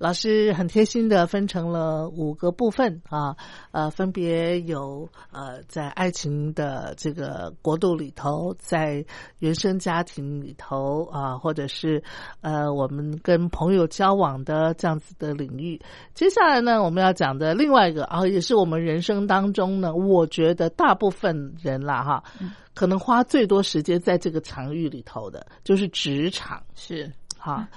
[0.00, 3.36] 老师很贴心的分成了五个部分啊，
[3.70, 9.04] 呃，分别有呃，在爱情的这个国度里头，在
[9.38, 12.02] 原生家庭里头啊，或者是
[12.40, 15.80] 呃，我们跟朋友交往的这样子的领域。
[16.12, 18.80] 接下来呢，我们要讲的另外一个啊，也是我们。
[18.80, 27.68] 人生当中呢，我觉得大部分人啦哈，嗯可能花最多时间在这个场域里头的，就是职场是哈。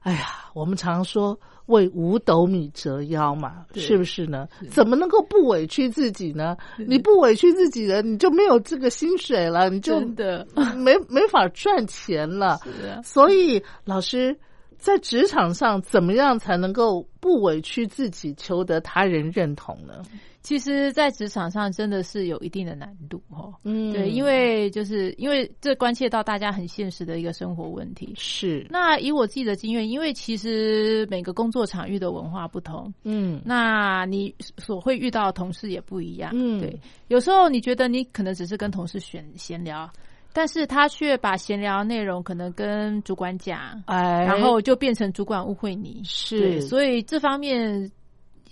[0.00, 1.40] 哎呀，我们常说
[1.72, 4.46] 为五斗米折腰嘛，是不是呢？
[4.70, 6.56] 怎么能够不委屈自己呢？
[6.78, 10.46] 你不委屈自己了，你就没有这个薪水了，你就真的
[10.76, 12.58] 没没法赚钱了。
[13.02, 14.38] 所以，老师
[14.82, 20.02] 在职场上怎么样才能够不委屈自己，求得他人认同呢？
[20.42, 23.54] 其实，在职场上真的是有一定的难度哦。
[23.62, 28.12] 嗯对，因为就是因为这关切到大家很现实的一个生活问题。
[28.16, 36.32] 是那以我自己的经验，因为其实每个工作场域的文化不同，嗯那你所会遇到的同事也不一样。
[36.34, 36.76] 嗯对，
[37.06, 39.88] 有时候你觉得你可能只是跟同事闲闲聊，
[40.32, 46.02] 但是他却把闲聊内容可能跟主管讲，然后就变成主管误会你。
[46.04, 47.90] 是所以这方面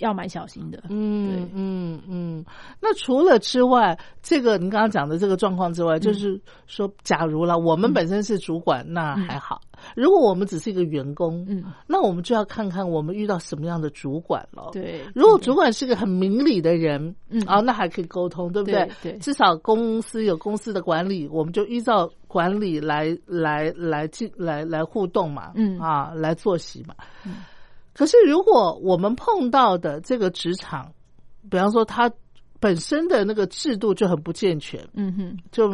[0.00, 0.82] 要蛮小心的。
[0.88, 2.44] 嗯对嗯嗯。
[2.80, 9.56] 那除了之外，这个您刚刚讲的这个状况之外，就是说，假如了我们本身是主管，那还好；
[9.94, 14.70] 如果我们只是一个员工，嗯，那我们就要看看我们遇到什么样的主管了。。
[14.72, 18.84] 对，如果主管是个很明理的人，嗯啊，那还可以沟通，对不对？
[19.02, 26.94] 对对至少公司有公司的管理，我们就依照管理来来来进来来互动嘛，嗯啊，来作息嘛。
[27.92, 30.92] 可是如果我们碰到的这个职场，
[31.50, 32.10] 比方说它
[32.60, 35.70] 本身的那个制度就很不健全，嗯哼，就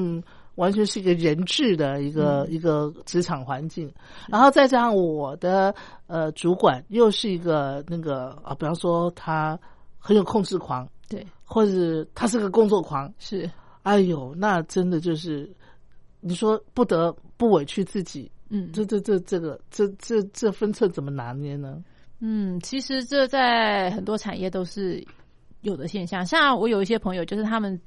[0.54, 3.92] 完全是一个人质的一个、一个职场环境，
[4.28, 5.74] 然后再加上我的
[6.06, 9.58] 呃主管又是一个那个啊，比方说他
[9.98, 13.50] 很有控制狂，对，或者他是个工作狂，是，
[13.82, 15.52] 哎呦，那真的就是
[16.20, 21.84] 你说不得不委屈自己，嗯，这这这这个这这这分寸怎么拿捏呢？
[22.20, 25.04] 嗯，其实这在很多产业都是
[25.60, 26.24] 有的现象。
[26.24, 27.78] 像我有一些朋友，就是他们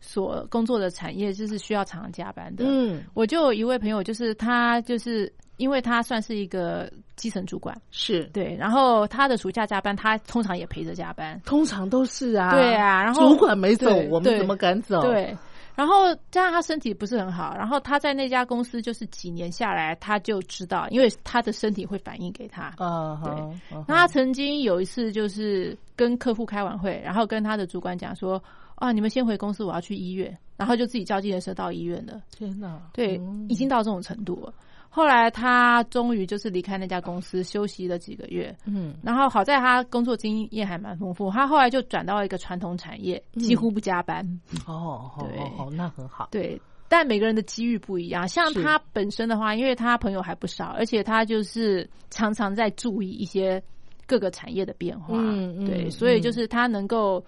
[0.00, 2.64] 所工作的产业就是需要常常加班的。
[2.66, 11.40] 嗯，我就有一位朋友，就是他就是因为他算是一个基层主管，是，对，然后他的暑假加班，他通常也陪着加班。
[11.44, 15.36] 通常都是啊，对啊然后主管没走我们怎么敢走？，对，
[15.74, 22.70] 然后加上他身体不是很好，然后他在那家公司就是几年下来，他就知道，因为他的身体会反映给他。
[22.76, 28.42] 对啊那他曾经有一次就是跟客户开完会，然后跟他的主管讲说
[28.76, 32.20] ：“啊，你们先回公司，我要去医院。”然后就自己叫计程车到医院了。
[32.30, 34.52] 天哪，对，嗯已经到这种程度了。
[34.92, 38.54] 后来他终于就是离开那家公司，休息了几个月。
[38.66, 44.26] 嗯然后好在他工作经验还蛮丰富，他后来就转到一个传统产业，几乎不加班。
[44.66, 48.26] 哦，好对那很好，对，但每个人的机遇不一样。
[48.26, 53.62] 像他本身的话，因为他朋友还不少，而且他就是常常在注意一些
[54.06, 55.14] 各个产业的变化。
[55.16, 57.24] 嗯嗯对，所以嗯就是他能够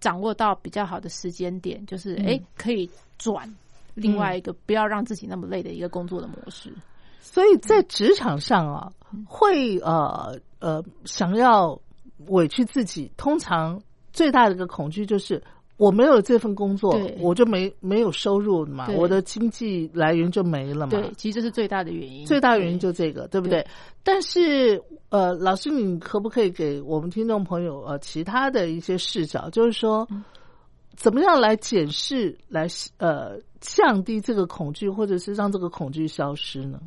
[0.00, 3.48] 掌握到比较好的时间点，就是哎、诶可以转
[4.00, 6.72] 另外一个不要让自己那么累的一个工作的模式。
[7.20, 8.92] 所以在职场上啊，
[9.26, 11.80] 会呃呃想要
[12.28, 13.80] 委屈自己，通常
[14.12, 15.42] 最大的一个恐惧就是。
[15.78, 20.90] 我没有这份工作，我就没没有收入嘛，我的经济来源就没了嘛。
[20.90, 22.26] 对，其实这是最大的原因。
[22.26, 23.64] 最大原因就这个，对不对？
[24.02, 30.24] 但是，呃，老师，你可不可以给我们听众朋友呃其他的一些视角，就是说，嗯
[30.98, 36.80] 怎么样来检视，来呃降低这个恐惧，或者是让这个恐惧消失呢？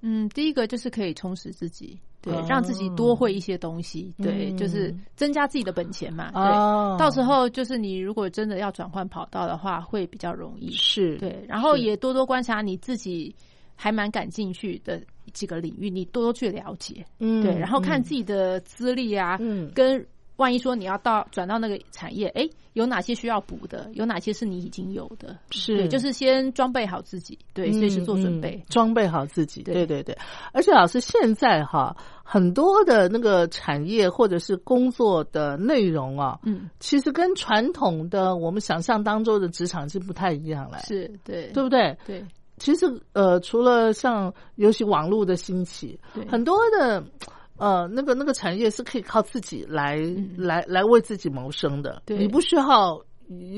[0.00, 6.40] 嗯，第一个就是可以充实自己，对，哦让自己多会一些东西，对，嗯就是增加自己的本钱嘛，对。
[6.40, 10.70] 哦到时候就是你如果真的要转换跑道的话，会比较容易。
[10.72, 13.34] 是对，然后也多多观察你自己
[13.76, 15.02] 还蛮感兴趣的
[15.34, 17.04] 几个领域，你多多去了解。
[17.18, 20.02] 嗯对，然后看嗯自己的资历啊，嗯跟
[20.40, 25.76] 万一说你要到转到那个产业，哎，有哪些需要补的，有哪些是你已经有的，是。
[25.76, 28.56] 对，就是先装备好自己，对，随时做准备。
[28.56, 28.66] 嗯嗯。
[28.70, 29.62] 装备好自己。
[29.62, 29.74] 对。
[29.74, 30.16] 对对对，
[30.52, 41.94] 而且老师现在哈，很多的那个产业或者是工作的内容啊，嗯，其实跟传统的我们想象当中的职场是不太一样了，是对，对不对？
[42.06, 42.24] 对。
[42.56, 46.26] 其实呃，除了像尤其网络的兴起，对。
[46.28, 47.02] 很多的
[47.60, 50.34] 呃那个那个产业是可以靠自己来、嗯。
[50.36, 52.16] 来来为自己谋生的，对。
[52.18, 53.00] 你不需要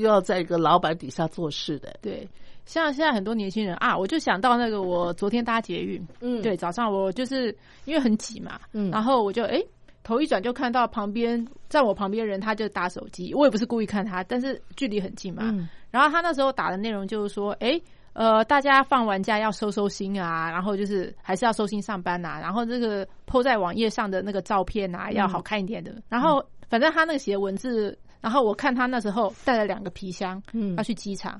[0.01, 2.27] 要在一个老板底下做事的，对。
[2.65, 6.41] 像现在很多年轻人啊，我就想到那个我昨天搭捷运，嗯。
[6.41, 8.91] 对，早上我就是因为很挤嘛，嗯。
[8.91, 9.61] 然后我就哎、
[10.03, 15.67] 头一转就看到旁边在我旁边人他就打手机，我也不是故意看他，但是距离很近嘛，嗯。
[15.91, 17.79] 然后他那时候打的内容就是说，哎、
[18.13, 25.93] 呃，大家放完假要收收心啊，然后就是还是要收心上班呐、然后这个 PO 在网页上的那个照片啊，要好看一点的。
[26.09, 30.75] 然后反正他那个写文字然后我看他那时候带了两个皮箱，嗯。
[30.77, 31.39] 要去机场，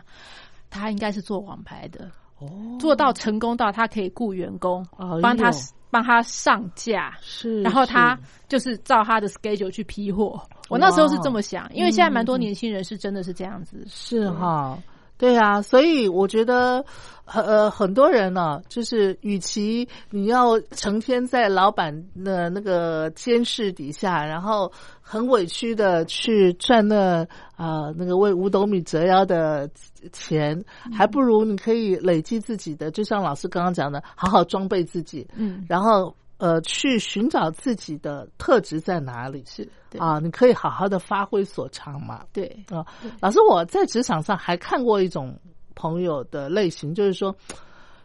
[0.70, 2.10] 他应该是做网牌的，
[2.40, 2.50] 哦，
[2.80, 4.86] 做到成功到他可以雇员工
[5.22, 5.52] 帮他
[5.92, 8.18] 帮他上架，是，然后他
[8.48, 10.42] 就是照他的 schedule 去批货。
[10.70, 13.84] 我那时候是这么想，因为现在蛮多年轻人是真的是这样子。
[13.88, 14.78] 是哈，
[15.24, 16.84] 对啊，所以我觉得，
[17.24, 24.70] 呃，很多人呢、就是与其你要成天在老板的那个监视底下，然后
[25.00, 27.22] 很委屈的去赚那
[27.56, 29.70] 啊、呃那个为五斗米折腰的
[30.12, 30.62] 钱，
[30.94, 36.14] 还不如你可以累积自己的，就像老师刚刚讲的，好好装备自己，嗯，然后
[36.44, 39.42] 呃，去寻找自己的特质在哪里。
[39.48, 39.66] 是
[39.98, 42.26] 啊，你可以好好的发挥所长嘛。
[42.34, 42.86] 对，啊，
[43.22, 45.40] 老师，我在职场上还看过一种
[45.74, 47.34] 朋友的类型，就是说，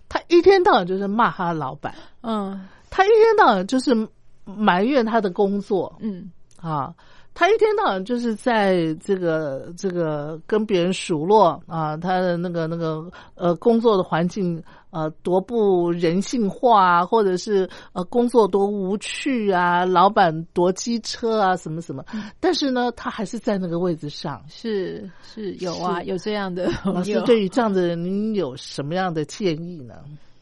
[0.09, 2.69] 他一天到晚就是骂他的老板，嗯。
[2.91, 4.09] 他一天到晚就是
[4.45, 5.97] 埋怨他的工作。
[5.99, 6.31] 嗯。
[6.61, 6.95] 啊，
[7.39, 14.61] 他一天到晚就是在这个这个跟别人数落啊，他的那个那个呃工作的环境
[14.91, 22.05] 呃多不人性化啊，或者是呃工作多无趣啊，老板多机车啊，什么什么，
[22.41, 24.43] 但是呢，他还是在那个位置上。
[24.49, 27.21] 是是有啊，是有这样的老师。
[27.21, 29.95] 对于这样的人，您有什么样的建议呢？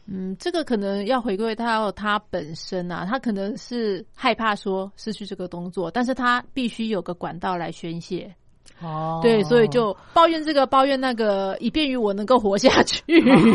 [0.09, 8.33] 嗯，这个可能要回归到他本身啊，他可能是害怕说失去这个工作，但是他必须有个管道来宣泄。
[8.79, 13.03] 哦对，所以就抱怨这个，抱怨那个，以便于我能够活下去。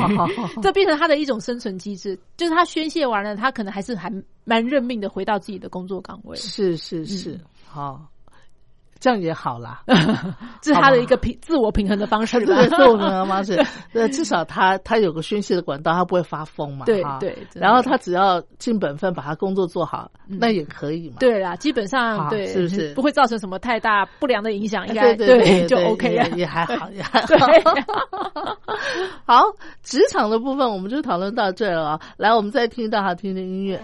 [0.61, 4.11] 这变成他的一种生存机制，就是他宣泄完了，他可能还是还
[4.45, 8.05] 蛮认命的回到自己的工作岗位，是是是，好、
[9.03, 9.83] 这样也好啦。
[10.63, 12.47] 这是他的一个平自我平衡的方式吧。
[12.47, 13.61] 这个做的方式，
[13.93, 16.87] 呃，至少他他有个宣泄的管道，他不会发疯嘛。
[16.87, 21.17] 哈对对然后他只要尽本分，把他工作做好，那也可以嘛。
[21.19, 24.87] 对啦，基本上对，是不是不会造成什么太大不良的影响？
[24.87, 26.43] 应哎该对就 OK 了也。
[26.43, 27.37] 也还好， 也还好。
[29.25, 29.45] 好，
[29.83, 32.01] 职场的部分我们就讨论到这儿了啊。
[32.17, 33.83] 来，我们再听到好听的音乐。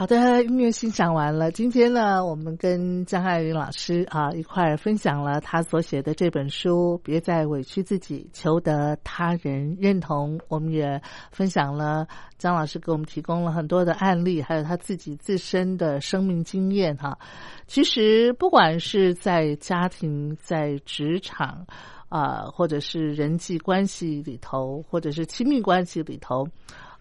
[0.00, 1.50] 好的，音乐欣赏完了。
[1.50, 10.38] 今天呢，我们跟张爱玲老师啊一块儿分享了他所写的这本书《别再委屈自己，求得他人认同》。
[10.48, 17.18] 我们也分享了张老师给我们提供了很多的案例，还有他自己自身的生命经验哈。
[17.66, 21.66] 其实，不管是在家庭、在职场
[22.08, 26.48] 啊，或者是人际关系里头，或者是亲密关系里头。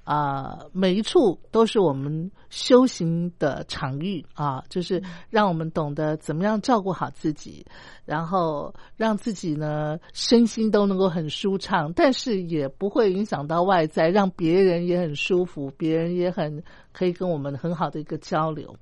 [0.10, 7.64] 啊，每一处都是我们修行的场域啊，就是让我们懂得怎么样照顾好自己，
[8.06, 18.76] 然后让自己呢身心都能够很舒畅，但是也不会影响到外在，让别人也很舒服，别人也很可以跟我们很好的一个交流。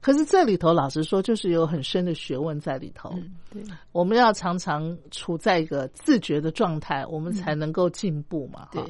[0.00, 3.10] 可是这里头，老实说，就是有很深的学问在里头。
[3.12, 8.68] 嗯对，我们要常常处在一个自觉的状态，我们才能够进步嘛。
[8.72, 8.82] 对，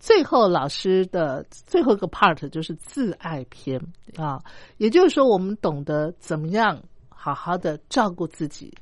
[0.00, 3.80] 最后老师的最后一个 part 就是自爱篇
[4.16, 4.42] 啊，
[4.78, 8.74] 也就是说，我们懂得怎么样好好的照顾自己。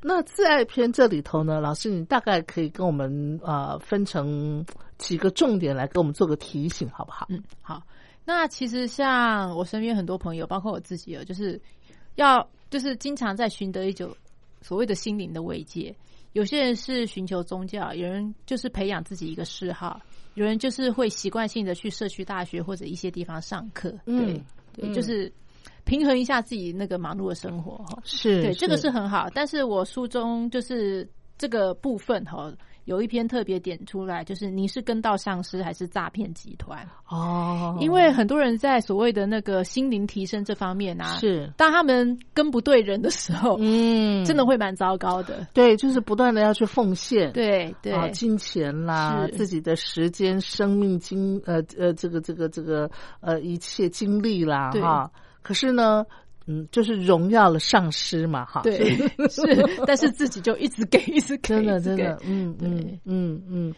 [0.00, 4.64] 那自爱篇这里头呢，老师你大概可以跟我们啊分成
[4.96, 7.26] 几个重点来给我们做个提醒，好不好？
[7.28, 7.82] 嗯，好。
[8.26, 11.58] 那其实像我身边很多朋友，包括我自己，哦，就是
[12.16, 14.14] 要就是经常在寻得一种
[14.60, 15.94] 所谓的心灵的慰藉。
[16.32, 20.02] 有些人是寻求宗教，有人就是培养自己一个嗜好，
[20.34, 23.94] 有人就是会习惯性的去社区大学或者一些地方上课。
[24.04, 24.42] 对
[24.74, 25.32] 对，就是
[25.84, 27.98] 平衡一下自己那个忙碌的生活哈。
[28.04, 29.30] 是对，这个是很好。
[29.32, 31.08] 但是我书中就是
[31.38, 32.52] 这个部分哈。
[32.86, 37.76] 有一篇特别点出来，就是你是跟到上司还是诈骗集团哦？
[37.80, 45.46] 因为很多人在所谓的那个心灵提升这方面啊，是当他们跟不对人的时候，嗯，真的会蛮糟糕的。
[45.52, 55.10] 对，就是不断的要去奉献，对对，金钱啦，自己的时间、生命、经呃呃，这个这个这个呃一切精力啦，哈。
[55.42, 56.06] 可是呢。
[56.46, 58.96] 嗯，就是荣耀了上师嘛，哈，对，
[59.28, 59.42] 是，
[59.86, 63.74] 但是自己就一直给， 一直给，真的，真的，嗯嗯嗯嗯，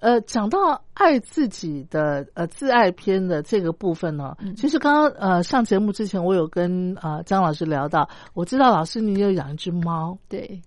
[0.00, 10.60] 呃，讲到爱自己的呃自爱篇的这个部分呢，其实刚刚呃上节目之前，我有跟啊张老师聊到，我知道老师你有养一只猫，对，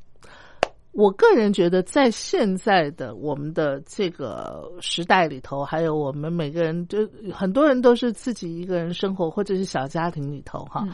[0.94, 7.00] 我个人觉得在现在的我们的这个时代里头，还有我们每个人，就
[7.34, 10.88] 很多人都是自己一个人生活，或者是小家庭里头，哈。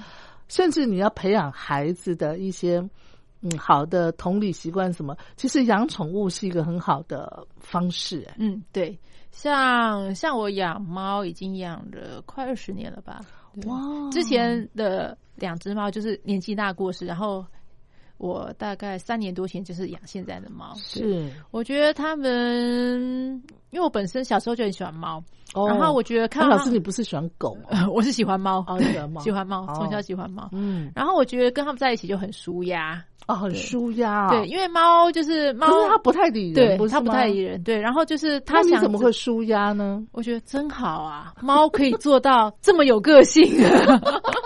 [0.51, 2.77] 甚至你要培养孩子的一些
[3.39, 8.27] 嗯好的同理习惯什么，其实养宠物是一个很好的方式。
[8.37, 8.99] 嗯，对，
[9.31, 13.21] 像像我养猫已经养了快二十年了吧？
[13.65, 13.79] 哇，
[14.11, 17.45] 之前的两只猫就是年纪大过世，然后
[18.21, 20.73] 我大概三年多前就是养现在的猫。
[20.75, 23.41] 是，我觉得他们。
[23.71, 25.23] 因为我本身小时候就很喜欢猫，
[25.55, 27.57] 然后我觉得看老师你不是喜欢狗，
[27.89, 30.49] 我是喜欢猫，喜欢猫，喜欢猫，从小喜欢猫。
[30.51, 34.29] 嗯，然后我觉得跟他们在一起就很舒压，哦，很舒压。
[34.29, 37.63] 对，因为猫就是猫，它不太理人，对，它不太理人。
[37.63, 40.03] 对，然后就是它想怎么会舒压呢？
[40.11, 43.45] 我觉得真好啊，猫可以做到这么有个性，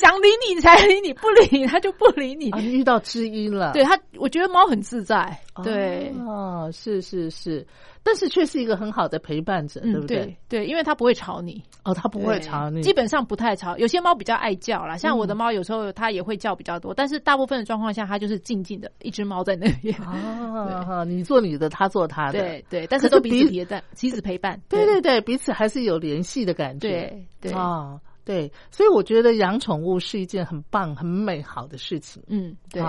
[0.00, 2.50] 想理你才理你，不理你它就不理你。
[2.60, 5.38] 遇到知音了，对他，我觉得猫很自在。
[5.62, 7.66] 对，哦，是是是。
[8.04, 10.36] 但是却是一个很好的陪伴者，对不对？
[10.48, 13.78] 对，因为它不会吵你哦，它不会吵你，基本上不太吵。
[13.78, 19.94] 有些猫比较爱叫啦，像我的猫有时候它也会叫比较多，但是大部分的状况下，它就是静静的一只猫在那边。
[20.00, 24.60] 啊， 你做你的，它做它的，对对，但是都彼此陪伴，彼此陪伴。
[24.68, 26.88] 对对对，彼此还是有联系的感觉。
[26.88, 28.11] 对对啊，对，
[28.70, 32.22] 所以我觉得养宠物是一件很棒、很美好的事情。
[32.28, 32.82] 嗯，对。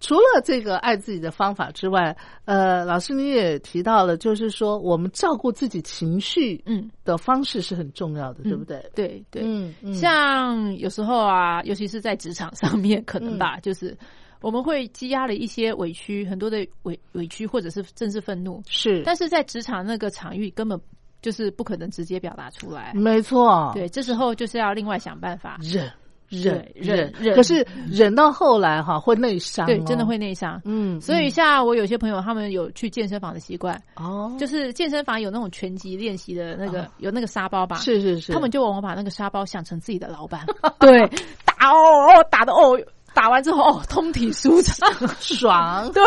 [0.00, 8.80] 除了这个爱自己的方法之外，呃，老师你也提到了，就是说我们照顾自己情绪，嗯，的方式是很重要的，对不对？
[8.94, 13.98] 对对，嗯，像有时候啊，尤其是在职场上面，可能吧，就是
[14.40, 20.80] 我们会积压了一些委屈，很多的委委屈，或者是甚至愤怒，是，但是在职场那个场域根本
[21.20, 25.58] 就是不可能直接表达出来，没错，对，这时候就是要另外想办法。
[25.62, 25.90] 忍。
[26.30, 30.60] 忍忍忍，可是忍到后来哈会内伤，对，真的会内伤。
[30.66, 37.76] 嗯，所以像我有些朋友，他们有去健身房的习惯，哦，就是健身房有那种拳击练习的那个，有那个沙包吧？
[37.80, 40.44] 是是是，他们就往往把那个沙包想成自己的老板，
[40.78, 41.00] 对，
[41.46, 42.78] 打哦哦打的哦。
[43.14, 44.88] 打完之后哦，通体舒畅，
[45.20, 45.90] 爽。
[45.92, 46.02] 对，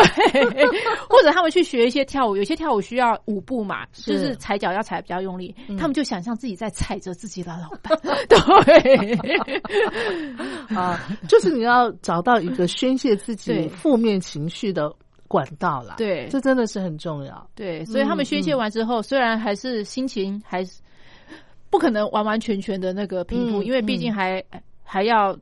[1.08, 7.98] 或者他们去学一些跳舞，有些跳舞需要舞步嘛，就是踩脚要踩比较用力，他们就想象自己在踩着自己的老板。
[8.28, 9.14] 对，
[10.76, 14.92] 啊，就是你要找到一个宣泄自己负面情绪的
[15.28, 15.94] 管道了。
[15.98, 17.46] 对，这真的是很重要。
[17.54, 20.80] 对，所以他们宣泄完之后，虽然还是心情还是。
[21.70, 24.44] 不可能完完全全的那个平复，嗯因为毕竟还
[24.84, 25.34] 还要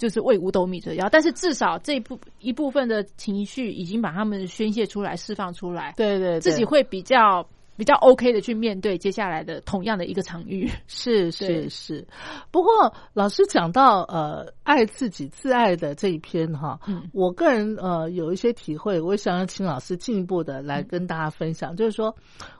[0.00, 1.08] 就是为五斗米折腰。
[1.10, 7.46] 但是至少这一部一部分的情绪已经把他们宣泄出来、释放出来，对对对自己会比较
[7.76, 10.70] 比较 OK 的去面对接下来的同样的一个场域。
[10.86, 12.06] 是是是，
[12.50, 22.14] 不过老师讲到呃爱自己自爱的这一篇哈，嗯我个人呃有一些体会，我想要请老师进一步的来跟大家分享，就是说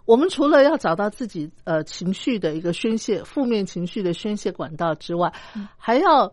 [0.04, 5.32] 我们除了要找到自己呃情绪的一个宣泄、负面情绪的宣泄管道之外，
[5.76, 6.32] 还要。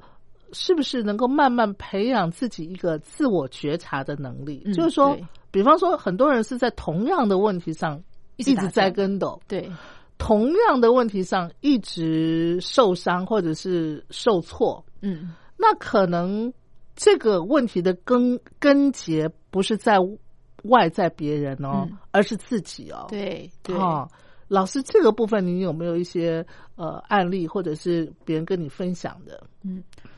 [0.54, 4.62] 是不是能够慢慢培养自己一个自我觉察的能力？
[4.66, 5.18] 嗯就是说，
[5.52, 8.02] 比方说，很多人是在同样的问题上
[8.38, 9.70] 一直栽跟斗，对，
[10.18, 16.52] 同样的问题上一直受伤或者是受挫，嗯，那可能
[16.96, 19.98] 这个问题的根根结不是在
[20.64, 23.06] 外在别人哦，嗯而是自己哦。
[23.10, 23.76] 对对。
[23.76, 24.10] 哦，
[24.48, 26.46] 老师这个部分你有没有一些
[26.76, 29.44] 呃案例，或者是别人跟你分享的？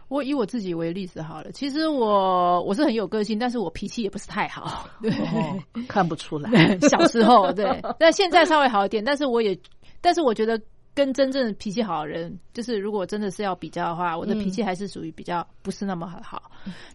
[0.10, 5.58] 我以我自己为例子好了，其实我我是很有个性，但是我脾气也不是太好，对，哦，
[5.88, 6.78] 看不出来。
[6.90, 9.58] 小时候对，但现在稍微好一点，但是我也，
[10.02, 10.60] 但是我觉得
[10.96, 16.42] 跟真正脾气好的人，就是如果真的是要比较的话，我的脾气还是属于比较不是那么好。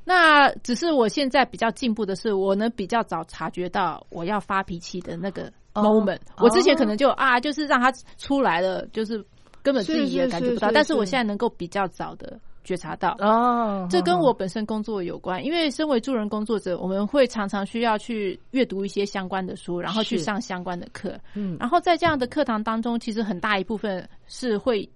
[0.05, 6.19] 那只是我现在比较进步的是，我能比较早察觉到我要发脾气的那个哦 moment。
[6.39, 9.25] 我之前可能就啊，就是让他出来了，就是
[9.63, 13.15] 根本自己也感觉不到，是是但是我现在能够比较早的觉察到。
[13.21, 21.17] 哦，这跟我本身工作有关，因为身为助人工作者，我们会常常需要去阅读一些相关的书，然后去上相关的课。
[21.35, 24.89] 嗯然后在这样的课堂当中，其实很大一部分是会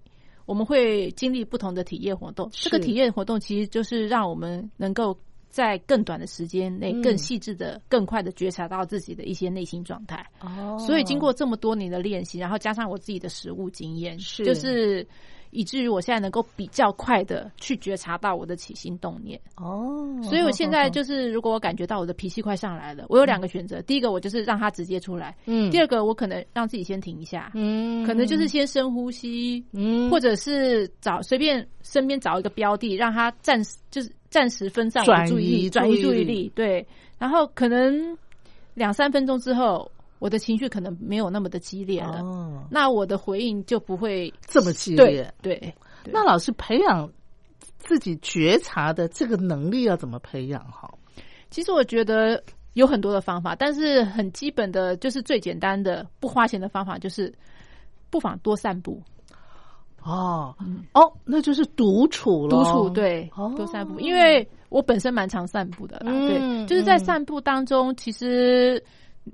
[0.47, 2.49] 我们会经历不同的体验活动。
[2.53, 5.17] 这个体验活动其实就是让我们能够
[5.51, 10.25] 在更短的时间内、嗯更细致的、更快的觉察到自己的一些内心状态。
[10.41, 15.07] 哦，所以经过这么多年的练习，然后加上我自己的实务经验，是就是
[15.51, 19.41] 以至于我现在能够比较快的去觉察到我的起心动念。
[19.57, 36.53] 哦，所以我现在就是，如果我感觉到我的脾气快上来了，我有两个选择：第一个，我就是让它直接出来；嗯第二个，我可能让自己先停一下，嗯可能就是先深呼吸，嗯或者是找随便身边找一个标的，让它暂时就是暂时分散我转的注意移力，转移注意力。
[36.55, 36.87] 对，
[37.19, 38.17] 然后可能
[38.75, 45.33] 两三分钟之后，我的情绪可能没有那么的激烈了，哦那我的回应就不会这么激烈。
[45.43, 45.57] 对。
[46.05, 47.11] 对那老师培养
[47.77, 50.97] 自己觉察的这个能力要怎么培养好？
[51.51, 52.43] 其实我觉得
[52.75, 57.35] 有很多的方法，但是很基本的就是最简单的不花钱的方法，就是
[58.11, 59.03] 不妨多散步。
[60.03, 60.55] 哦，
[60.95, 62.51] 哦，那就是独处了。
[62.51, 66.13] 独处对哦，多散步，因为我本身蛮常散步的啦。
[66.13, 68.83] 嗯对，就是在嗯散步当中，其实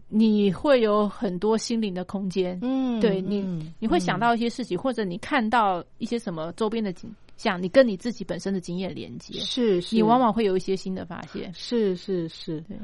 [0.09, 2.59] 你会有很多心灵的空间。
[2.63, 11.53] 嗯，对你嗯，你会想到一些事情，或者你看到一些什么周边的景象，你跟你自己本身的经验连接，是是，你往往会有一些新的发现。
[11.55, 12.77] 是是是对。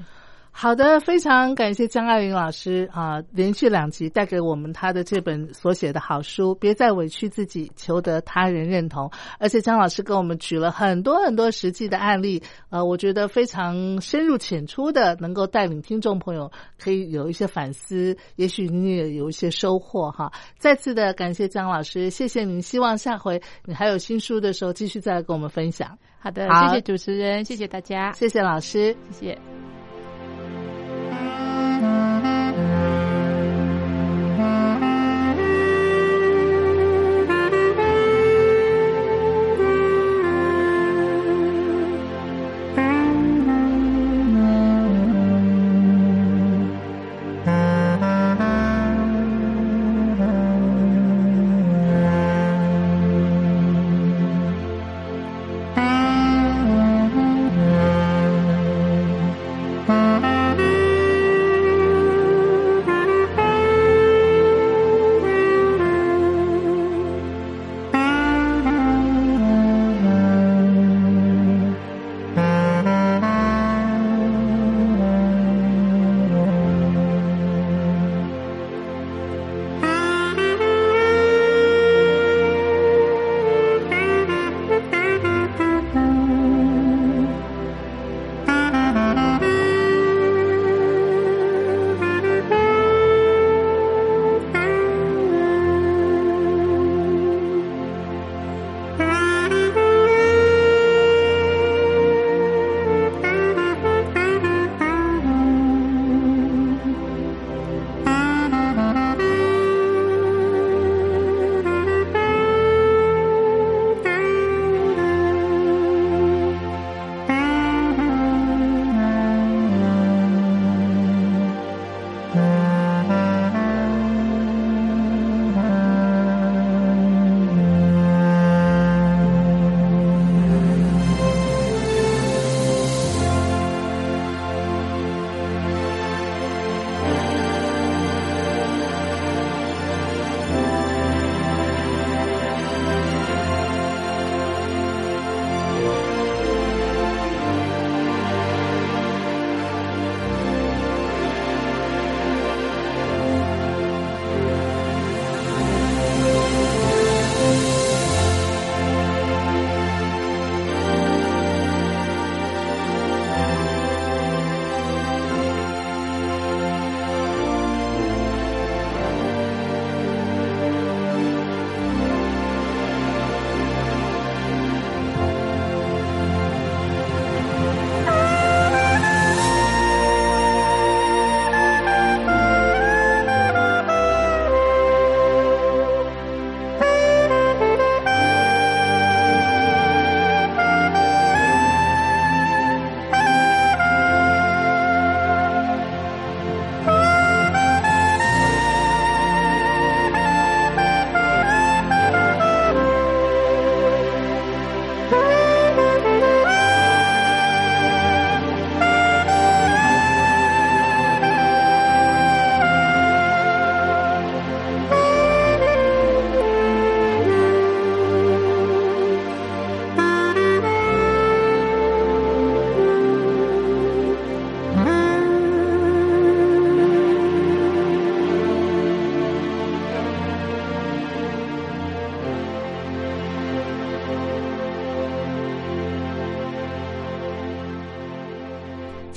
[0.62, 9.08] 好的，非常感谢张爱玲老师啊，连续两集带给我们他的这本所写的好书《别再委屈自己，求得他人认同》，
[9.38, 20.30] 而且张老师给我们举了很多很多实际的案例，呃，我觉得非常深入浅出的，能够带领听众朋友可以有一些反思，也许你也有一些收获哈。
[20.58, 28.94] 再次的感谢张老师，谢谢您，希望下回你还有新书的时候继续再来跟我们分享，好的，好谢谢主持人，谢谢大家，谢谢老师。
[29.10, 29.79] 谢谢。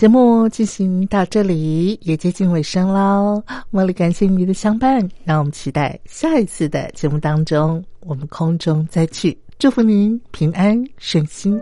[0.04, 3.42] 节目进行到这里也接近尾声喽，
[3.72, 11.58] 茉莉感谢您的相伴，让我们期待下一次的节目当中，我们空中再聚，祝福您平安顺心。